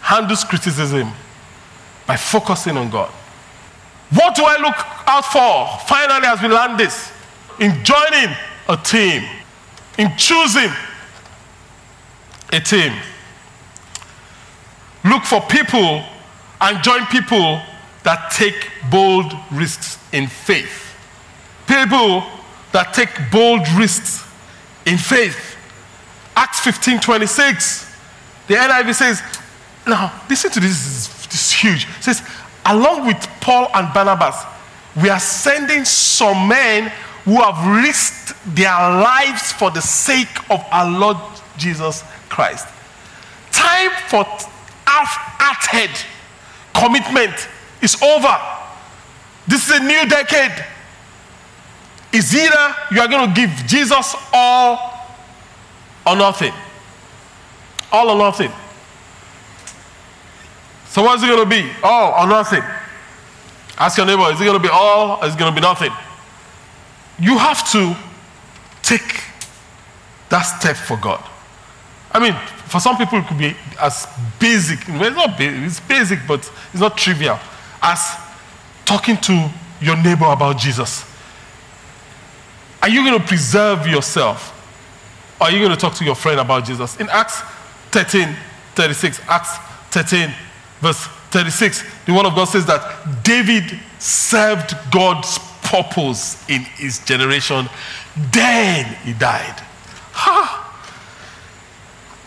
handles 0.00 0.44
criticism 0.44 1.10
by 2.06 2.16
focusing 2.16 2.76
on 2.76 2.90
God. 2.90 3.10
What 4.12 4.34
do 4.34 4.42
I 4.44 4.56
look 4.56 4.74
out 5.06 5.24
for? 5.24 5.86
Finally, 5.86 6.26
as 6.26 6.42
we 6.42 6.48
learn 6.48 6.76
this, 6.76 7.12
in 7.60 7.84
joining 7.84 8.34
a 8.68 8.76
team, 8.76 9.22
in 9.98 10.16
choosing 10.16 10.70
a 12.52 12.60
team, 12.60 12.92
look 15.04 15.24
for 15.24 15.40
people 15.42 16.02
and 16.60 16.82
join 16.82 17.06
people 17.06 17.60
that 18.02 18.32
take 18.32 18.68
bold 18.90 19.32
risks 19.52 19.98
in 20.12 20.26
faith. 20.26 20.94
People 21.66 22.24
that 22.72 22.92
take 22.94 23.10
bold 23.30 23.68
risks 23.76 24.24
in 24.86 24.98
faith. 24.98 25.56
Acts 26.36 26.60
15 26.60 27.00
26. 27.00 27.90
The 28.46 28.54
NIV 28.54 28.94
says, 28.94 29.22
now 29.86 30.12
listen 30.28 30.50
to 30.50 30.60
this, 30.60 31.08
this 31.26 31.34
is 31.34 31.52
huge. 31.52 31.86
It 31.98 32.02
says, 32.02 32.22
along 32.66 33.06
with 33.06 33.16
Paul 33.40 33.68
and 33.74 33.92
Barnabas, 33.94 34.36
we 35.00 35.08
are 35.08 35.20
sending 35.20 35.84
some 35.84 36.48
men 36.48 36.92
who 37.24 37.40
have 37.40 37.84
risked 37.84 38.34
their 38.54 38.72
lives 38.72 39.52
for 39.52 39.70
the 39.70 39.80
sake 39.80 40.50
of 40.50 40.64
our 40.70 40.90
Lord 40.90 41.16
Jesus 41.56 42.02
Christ. 42.28 42.66
Time 43.52 43.90
for 44.08 44.24
half-hearted 44.86 45.90
commitment 46.74 47.48
is 47.82 48.00
over. 48.02 48.36
This 49.46 49.68
is 49.68 49.80
a 49.80 49.82
new 49.82 50.08
decade. 50.08 50.64
Is 52.12 52.34
either 52.34 52.74
you 52.90 53.00
are 53.00 53.08
going 53.08 53.28
to 53.28 53.34
give 53.34 53.50
Jesus 53.66 54.14
all 54.32 55.06
or 56.06 56.16
nothing. 56.16 56.52
All 57.92 58.10
or 58.10 58.18
nothing. 58.18 58.50
So 60.86 61.02
what's 61.02 61.22
it 61.22 61.26
going 61.26 61.48
to 61.48 61.48
be? 61.48 61.70
All 61.82 62.24
or 62.24 62.28
nothing? 62.28 62.62
Ask 63.78 63.96
your 63.96 64.06
neighbor, 64.06 64.22
is 64.32 64.40
it 64.40 64.44
going 64.44 64.58
to 64.58 64.62
be 64.62 64.68
all 64.70 65.22
or 65.22 65.26
is 65.26 65.34
it 65.34 65.38
going 65.38 65.54
to 65.54 65.54
be 65.54 65.62
nothing? 65.62 65.92
You 67.18 67.38
have 67.38 67.70
to 67.72 67.96
take 68.82 69.22
that 70.30 70.42
step 70.42 70.76
for 70.76 70.96
God. 70.96 71.22
I 72.12 72.18
mean, 72.18 72.34
for 72.66 72.80
some 72.80 72.96
people, 72.96 73.18
it 73.18 73.26
could 73.26 73.38
be 73.38 73.54
as 73.80 74.06
basic. 74.38 74.80
It's 74.88 75.16
not 75.16 75.38
basic, 75.38 75.62
it's 75.62 75.80
basic, 75.80 76.18
but 76.26 76.40
it's 76.72 76.80
not 76.80 76.96
trivial. 76.96 77.38
As 77.80 78.16
talking 78.84 79.16
to 79.18 79.50
your 79.80 79.96
neighbor 79.96 80.26
about 80.26 80.58
Jesus. 80.58 81.04
Are 82.82 82.88
you 82.88 83.04
going 83.04 83.20
to 83.20 83.26
preserve 83.26 83.86
yourself? 83.86 84.56
Or 85.40 85.46
are 85.46 85.50
you 85.50 85.58
going 85.58 85.70
to 85.70 85.76
talk 85.76 85.94
to 85.94 86.04
your 86.04 86.14
friend 86.14 86.40
about 86.40 86.64
Jesus? 86.64 86.98
In 87.00 87.08
Acts 87.10 87.40
13, 87.92 88.34
36, 88.74 89.20
Acts 89.28 89.56
13, 89.90 90.32
verse 90.80 91.06
36, 91.30 91.84
the 92.06 92.12
word 92.12 92.26
of 92.26 92.34
God 92.34 92.46
says 92.46 92.66
that 92.66 93.22
David 93.22 93.78
served 93.98 94.74
God's 94.90 95.38
purpose 95.62 96.48
in 96.48 96.62
his 96.62 96.98
generation, 97.04 97.68
then 98.32 98.84
he 99.04 99.12
died. 99.12 99.60
Ha! 100.12 100.66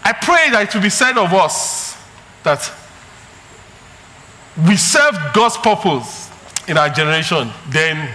I 0.04 0.14
pray 0.14 0.50
that 0.52 0.68
it 0.68 0.76
will 0.76 0.82
be 0.82 0.90
said 0.90 1.18
of 1.18 1.34
us 1.34 1.98
that 2.44 2.72
we 4.68 4.76
served 4.76 5.18
God's 5.34 5.58
purpose 5.58 6.30
in 6.68 6.78
our 6.78 6.90
generation, 6.90 7.50
then 7.70 8.10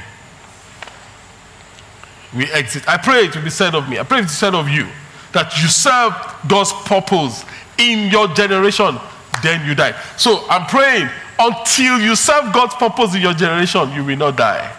we 2.34 2.50
exit. 2.52 2.88
I 2.88 2.96
pray 2.96 3.26
it 3.26 3.34
will 3.34 3.44
be 3.44 3.50
said 3.50 3.74
of 3.74 3.88
me. 3.88 3.98
I 3.98 4.02
pray 4.02 4.18
it 4.18 4.22
will 4.22 4.26
be 4.28 4.32
said 4.32 4.54
of 4.54 4.68
you 4.68 4.86
that 5.32 5.56
you 5.60 5.68
served 5.68 6.16
God's 6.48 6.72
purpose 6.84 7.44
in 7.78 8.10
your 8.10 8.28
generation, 8.28 8.98
then 9.42 9.66
you 9.66 9.74
die. 9.74 9.94
So 10.16 10.44
I'm 10.48 10.66
praying 10.66 11.08
until 11.38 12.00
you 12.00 12.16
serve 12.16 12.52
God's 12.52 12.74
purpose 12.74 13.14
in 13.14 13.22
your 13.22 13.34
generation, 13.34 13.92
you 13.92 14.04
will 14.04 14.16
not 14.16 14.36
die. 14.36 14.74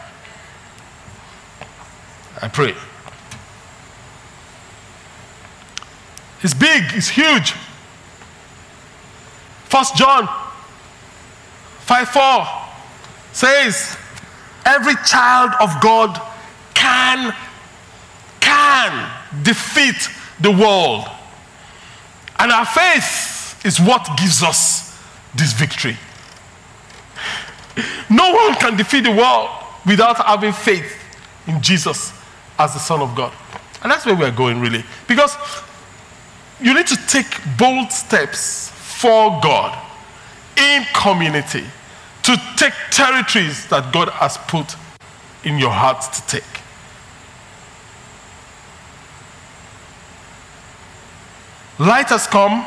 I 2.41 2.47
pray. 2.47 2.76
It's 6.41 6.54
big, 6.54 6.84
it's 6.93 7.10
huge. 7.10 7.52
First 9.66 9.95
John 9.95 10.28
5 11.82 12.10
4 12.10 12.47
says, 13.34 13.97
Every 14.66 14.95
child 15.06 15.52
of 15.60 15.82
God 15.82 16.22
can, 16.90 17.34
can 18.40 19.44
defeat 19.44 20.10
the 20.42 20.52
world. 20.52 21.06
And 22.40 22.52
our 22.52 22.66
faith 22.66 23.66
is 23.66 23.80
what 23.80 24.08
gives 24.18 24.42
us 24.42 24.98
this 25.36 25.54
victory. 25.54 25.98
No 28.10 28.34
one 28.34 28.56
can 28.56 28.76
defeat 28.76 29.04
the 29.04 29.12
world 29.12 29.50
without 29.86 30.18
having 30.18 30.52
faith 30.52 30.96
in 31.48 31.62
Jesus 31.62 32.14
as 32.58 32.74
the 32.74 32.80
Son 32.80 33.02
of 33.02 33.16
God. 33.16 33.34
And 33.82 33.92
that's 33.92 34.06
where 34.06 34.16
we're 34.16 34.32
going, 34.32 34.60
really. 34.60 34.84
Because 35.08 35.36
you 36.60 36.74
need 36.74 36.88
to 36.88 36.98
take 37.08 37.28
bold 37.58 37.92
steps 37.92 38.70
for 38.70 39.40
God 39.42 39.78
in 40.58 40.84
community 40.94 41.64
to 42.24 42.36
take 42.58 42.74
territories 42.92 43.68
that 43.68 43.94
God 43.94 44.10
has 44.10 44.38
put 44.38 44.76
in 45.44 45.58
your 45.58 45.72
heart 45.72 46.02
to 46.14 46.28
take. 46.28 46.59
Light 51.80 52.10
has 52.10 52.28
come. 52.28 52.66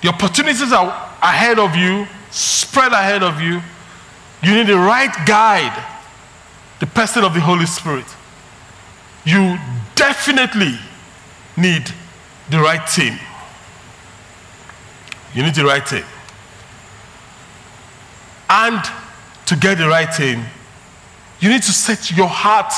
The 0.00 0.08
opportunities 0.08 0.72
are 0.72 0.86
ahead 1.22 1.58
of 1.58 1.76
you, 1.76 2.06
spread 2.30 2.92
ahead 2.92 3.22
of 3.22 3.40
you. 3.40 3.60
You 4.42 4.54
need 4.54 4.66
the 4.66 4.78
right 4.78 5.14
guide, 5.26 5.84
the 6.80 6.86
person 6.86 7.22
of 7.22 7.34
the 7.34 7.40
Holy 7.40 7.66
Spirit. 7.66 8.06
You 9.26 9.58
definitely 9.94 10.78
need 11.56 11.92
the 12.48 12.58
right 12.60 12.86
team. 12.86 13.18
You 15.34 15.42
need 15.42 15.54
the 15.54 15.64
right 15.64 15.84
team. 15.84 16.04
And 18.48 18.82
to 19.44 19.56
get 19.56 19.76
the 19.76 19.88
right 19.88 20.10
team, 20.10 20.44
you 21.40 21.50
need 21.50 21.62
to 21.64 21.72
set 21.72 22.10
your 22.10 22.28
heart 22.28 22.72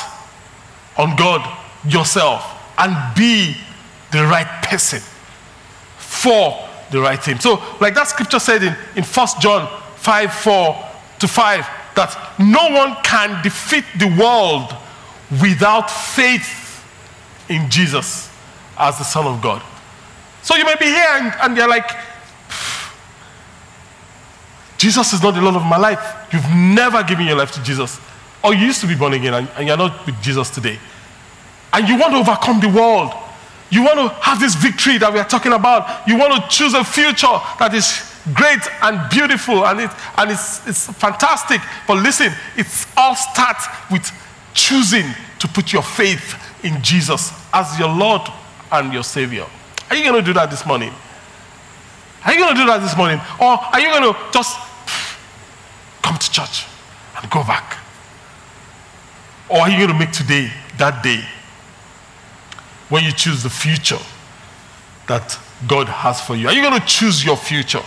on 0.98 1.14
God 1.14 1.46
yourself 1.84 2.59
and 2.80 3.14
be 3.14 3.54
the 4.10 4.24
right 4.24 4.62
person 4.64 5.00
for 5.98 6.68
the 6.90 7.00
right 7.00 7.22
thing. 7.22 7.38
So, 7.38 7.62
like 7.80 7.94
that 7.94 8.08
scripture 8.08 8.40
said 8.40 8.62
in, 8.62 8.76
in 8.96 9.04
1 9.04 9.28
John 9.40 9.68
5 9.96 10.34
4 10.34 10.88
to 11.20 11.28
5, 11.28 11.66
that 11.94 12.34
no 12.38 12.70
one 12.70 12.96
can 13.02 13.42
defeat 13.42 13.84
the 13.98 14.06
world 14.20 14.74
without 15.40 15.90
faith 15.90 16.84
in 17.48 17.70
Jesus 17.70 18.30
as 18.78 18.98
the 18.98 19.04
Son 19.04 19.26
of 19.26 19.42
God. 19.42 19.62
So 20.42 20.56
you 20.56 20.64
may 20.64 20.76
be 20.76 20.86
here 20.86 21.08
and, 21.10 21.32
and 21.42 21.56
you're 21.56 21.68
like, 21.68 21.90
Jesus 24.78 25.12
is 25.12 25.22
not 25.22 25.34
the 25.34 25.42
Lord 25.42 25.56
of 25.56 25.64
my 25.64 25.76
life. 25.76 26.00
You've 26.32 26.50
never 26.54 27.02
given 27.02 27.26
your 27.26 27.36
life 27.36 27.52
to 27.52 27.62
Jesus. 27.62 28.00
Or 28.42 28.54
you 28.54 28.66
used 28.66 28.80
to 28.80 28.86
be 28.86 28.94
born 28.94 29.12
again 29.12 29.34
and, 29.34 29.48
and 29.56 29.68
you're 29.68 29.76
not 29.76 30.06
with 30.06 30.20
Jesus 30.22 30.48
today. 30.48 30.78
And 31.72 31.88
you 31.88 31.98
want 31.98 32.12
to 32.12 32.18
overcome 32.18 32.60
the 32.60 32.68
world. 32.68 33.12
You 33.70 33.84
want 33.84 33.98
to 33.98 34.08
have 34.20 34.40
this 34.40 34.54
victory 34.56 34.98
that 34.98 35.12
we 35.12 35.20
are 35.20 35.28
talking 35.28 35.52
about. 35.52 36.06
You 36.08 36.18
want 36.18 36.34
to 36.34 36.48
choose 36.48 36.74
a 36.74 36.82
future 36.82 37.38
that 37.58 37.72
is 37.72 38.10
great 38.34 38.60
and 38.82 39.08
beautiful 39.10 39.64
and, 39.66 39.80
it, 39.80 39.90
and 40.18 40.30
it's, 40.30 40.66
it's 40.66 40.86
fantastic. 40.98 41.60
But 41.86 42.02
listen, 42.02 42.32
it 42.56 42.66
all 42.96 43.14
starts 43.14 43.66
with 43.90 44.10
choosing 44.54 45.06
to 45.38 45.48
put 45.48 45.72
your 45.72 45.82
faith 45.82 46.34
in 46.64 46.82
Jesus 46.82 47.32
as 47.52 47.78
your 47.78 47.88
Lord 47.88 48.22
and 48.72 48.92
your 48.92 49.04
Savior. 49.04 49.46
Are 49.88 49.96
you 49.96 50.04
going 50.04 50.20
to 50.20 50.26
do 50.26 50.32
that 50.34 50.50
this 50.50 50.66
morning? 50.66 50.92
Are 52.24 52.32
you 52.32 52.40
going 52.40 52.54
to 52.54 52.60
do 52.60 52.66
that 52.66 52.80
this 52.82 52.96
morning? 52.96 53.18
Or 53.40 53.56
are 53.58 53.80
you 53.80 53.88
going 53.88 54.12
to 54.12 54.18
just 54.32 54.58
come 56.02 56.18
to 56.18 56.30
church 56.30 56.66
and 57.20 57.30
go 57.30 57.42
back? 57.44 57.78
Or 59.48 59.60
are 59.60 59.70
you 59.70 59.78
going 59.78 59.88
to 59.90 59.98
make 59.98 60.12
today 60.12 60.50
that 60.76 61.02
day 61.02 61.24
when 62.90 63.04
you 63.04 63.12
choose 63.12 63.42
the 63.42 63.50
future 63.50 63.98
that 65.06 65.38
God 65.66 65.88
has 65.88 66.20
for 66.20 66.36
you? 66.36 66.48
Are 66.48 66.52
you 66.52 66.60
going 66.60 66.78
to 66.78 66.86
choose 66.86 67.24
your 67.24 67.36
future 67.36 67.82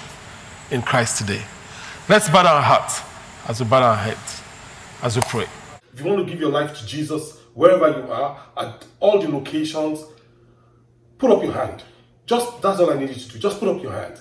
in 0.72 0.82
Christ 0.82 1.20
today? 1.20 1.44
Let's 2.10 2.30
bow 2.30 2.46
our 2.46 2.62
hearts 2.62 3.02
as 3.48 3.62
we 3.62 3.68
bow 3.68 3.84
our 3.84 3.96
heads, 3.96 4.42
as 5.02 5.16
we 5.16 5.22
pray. 5.24 5.46
If 5.94 6.00
you 6.00 6.06
want 6.06 6.26
to 6.26 6.32
give 6.32 6.40
your 6.40 6.52
life 6.52 6.78
to 6.80 6.86
Jesus, 6.88 7.38
wherever 7.54 7.90
you 7.90 8.12
are, 8.12 8.40
at 8.58 8.86
all 9.00 9.22
the 9.22 9.30
locations, 9.30 10.06
put 11.18 11.32
up 11.32 11.44
your 11.44 11.54
hand. 11.54 11.84
Just 12.26 12.62
that's 12.62 12.80
all 12.80 12.92
I 12.92 12.98
need 12.98 13.10
you 13.10 13.16
to 13.16 13.30
do. 13.30 13.40
Just 13.40 13.60
put 13.60 13.68
up 13.68 13.84
your 13.84 13.92
hand. 13.92 14.20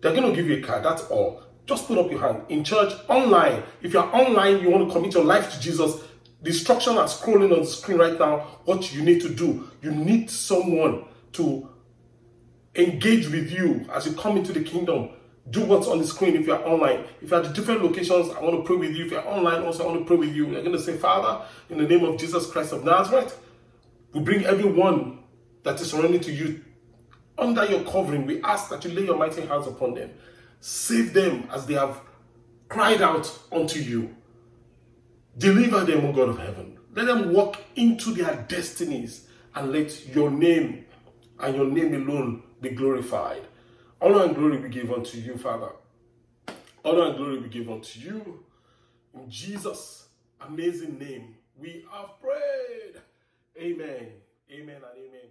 They're 0.00 0.14
going 0.14 0.30
to 0.30 0.34
give 0.34 0.48
you 0.48 0.58
a 0.58 0.62
card. 0.62 0.84
That's 0.84 1.02
all. 1.04 1.42
Just 1.66 1.86
put 1.86 1.98
up 1.98 2.10
your 2.10 2.20
hand 2.20 2.42
in 2.48 2.64
church, 2.64 2.92
online. 3.08 3.62
If 3.82 3.92
you're 3.92 4.14
online, 4.14 4.60
you 4.60 4.70
want 4.70 4.88
to 4.88 4.92
commit 4.92 5.14
your 5.14 5.24
life 5.24 5.52
to 5.52 5.60
Jesus. 5.60 6.00
The 6.42 6.48
instruction 6.48 6.96
are 6.96 7.06
scrolling 7.06 7.52
on 7.52 7.60
the 7.60 7.66
screen 7.66 7.98
right 7.98 8.18
now. 8.18 8.38
What 8.64 8.94
you 8.94 9.02
need 9.02 9.20
to 9.22 9.28
do, 9.28 9.70
you 9.82 9.90
need 9.90 10.30
someone 10.30 11.04
to 11.32 11.68
engage 12.74 13.28
with 13.28 13.50
you 13.50 13.86
as 13.92 14.06
you 14.06 14.12
come 14.12 14.36
into 14.36 14.52
the 14.52 14.62
kingdom. 14.62 15.10
Do 15.50 15.64
what's 15.64 15.88
on 15.88 15.98
the 15.98 16.06
screen 16.06 16.36
if 16.36 16.46
you're 16.46 16.66
online. 16.66 17.04
If 17.20 17.30
you're 17.30 17.44
at 17.44 17.54
different 17.54 17.82
locations, 17.82 18.30
I 18.30 18.40
want 18.40 18.56
to 18.56 18.62
pray 18.62 18.76
with 18.76 18.94
you. 18.94 19.06
If 19.06 19.10
you're 19.10 19.26
online, 19.26 19.62
also, 19.62 19.84
I 19.84 19.86
want 19.88 20.00
to 20.00 20.04
pray 20.04 20.16
with 20.16 20.34
you. 20.34 20.46
You're 20.46 20.62
going 20.62 20.76
to 20.76 20.80
say, 20.80 20.96
Father, 20.96 21.44
in 21.68 21.78
the 21.78 21.88
name 21.88 22.04
of 22.04 22.18
Jesus 22.18 22.50
Christ 22.50 22.72
of 22.72 22.84
Nazareth, 22.84 23.38
we 24.12 24.20
bring 24.20 24.44
everyone 24.44 25.18
that 25.62 25.80
is 25.80 25.90
surrendering 25.90 26.20
to 26.20 26.32
you 26.32 26.64
under 27.36 27.64
your 27.64 27.82
covering. 27.84 28.26
We 28.26 28.42
ask 28.42 28.70
that 28.70 28.84
you 28.84 28.92
lay 28.92 29.06
your 29.06 29.16
mighty 29.16 29.42
hands 29.42 29.66
upon 29.66 29.94
them. 29.94 30.10
Save 30.60 31.12
them 31.12 31.48
as 31.52 31.66
they 31.66 31.74
have 31.74 32.00
cried 32.68 33.02
out 33.02 33.36
unto 33.50 33.80
you. 33.80 34.14
Deliver 35.38 35.84
them, 35.84 36.06
O 36.06 36.12
God 36.12 36.30
of 36.30 36.38
heaven. 36.38 36.78
Let 36.94 37.06
them 37.06 37.32
walk 37.32 37.56
into 37.76 38.12
their 38.12 38.44
destinies 38.48 39.26
and 39.54 39.72
let 39.72 40.06
your 40.08 40.30
name 40.30 40.86
and 41.38 41.56
your 41.56 41.66
name 41.66 41.94
alone 41.94 42.42
be 42.60 42.70
glorified. 42.70 43.42
Honor 44.00 44.24
and 44.24 44.34
glory 44.34 44.58
be 44.58 44.68
given 44.68 44.94
unto 44.94 45.18
you, 45.18 45.36
Father. 45.36 45.70
Honor 46.84 47.08
and 47.08 47.16
glory 47.16 47.40
be 47.40 47.48
given 47.48 47.74
unto 47.74 48.00
you. 48.00 48.44
In 49.14 49.30
Jesus' 49.30 50.08
amazing 50.40 50.98
name, 50.98 51.36
we 51.58 51.84
have 51.92 52.20
prayed. 52.20 53.00
Amen. 53.58 54.08
Amen 54.50 54.76
and 54.76 54.84
amen. 54.96 55.28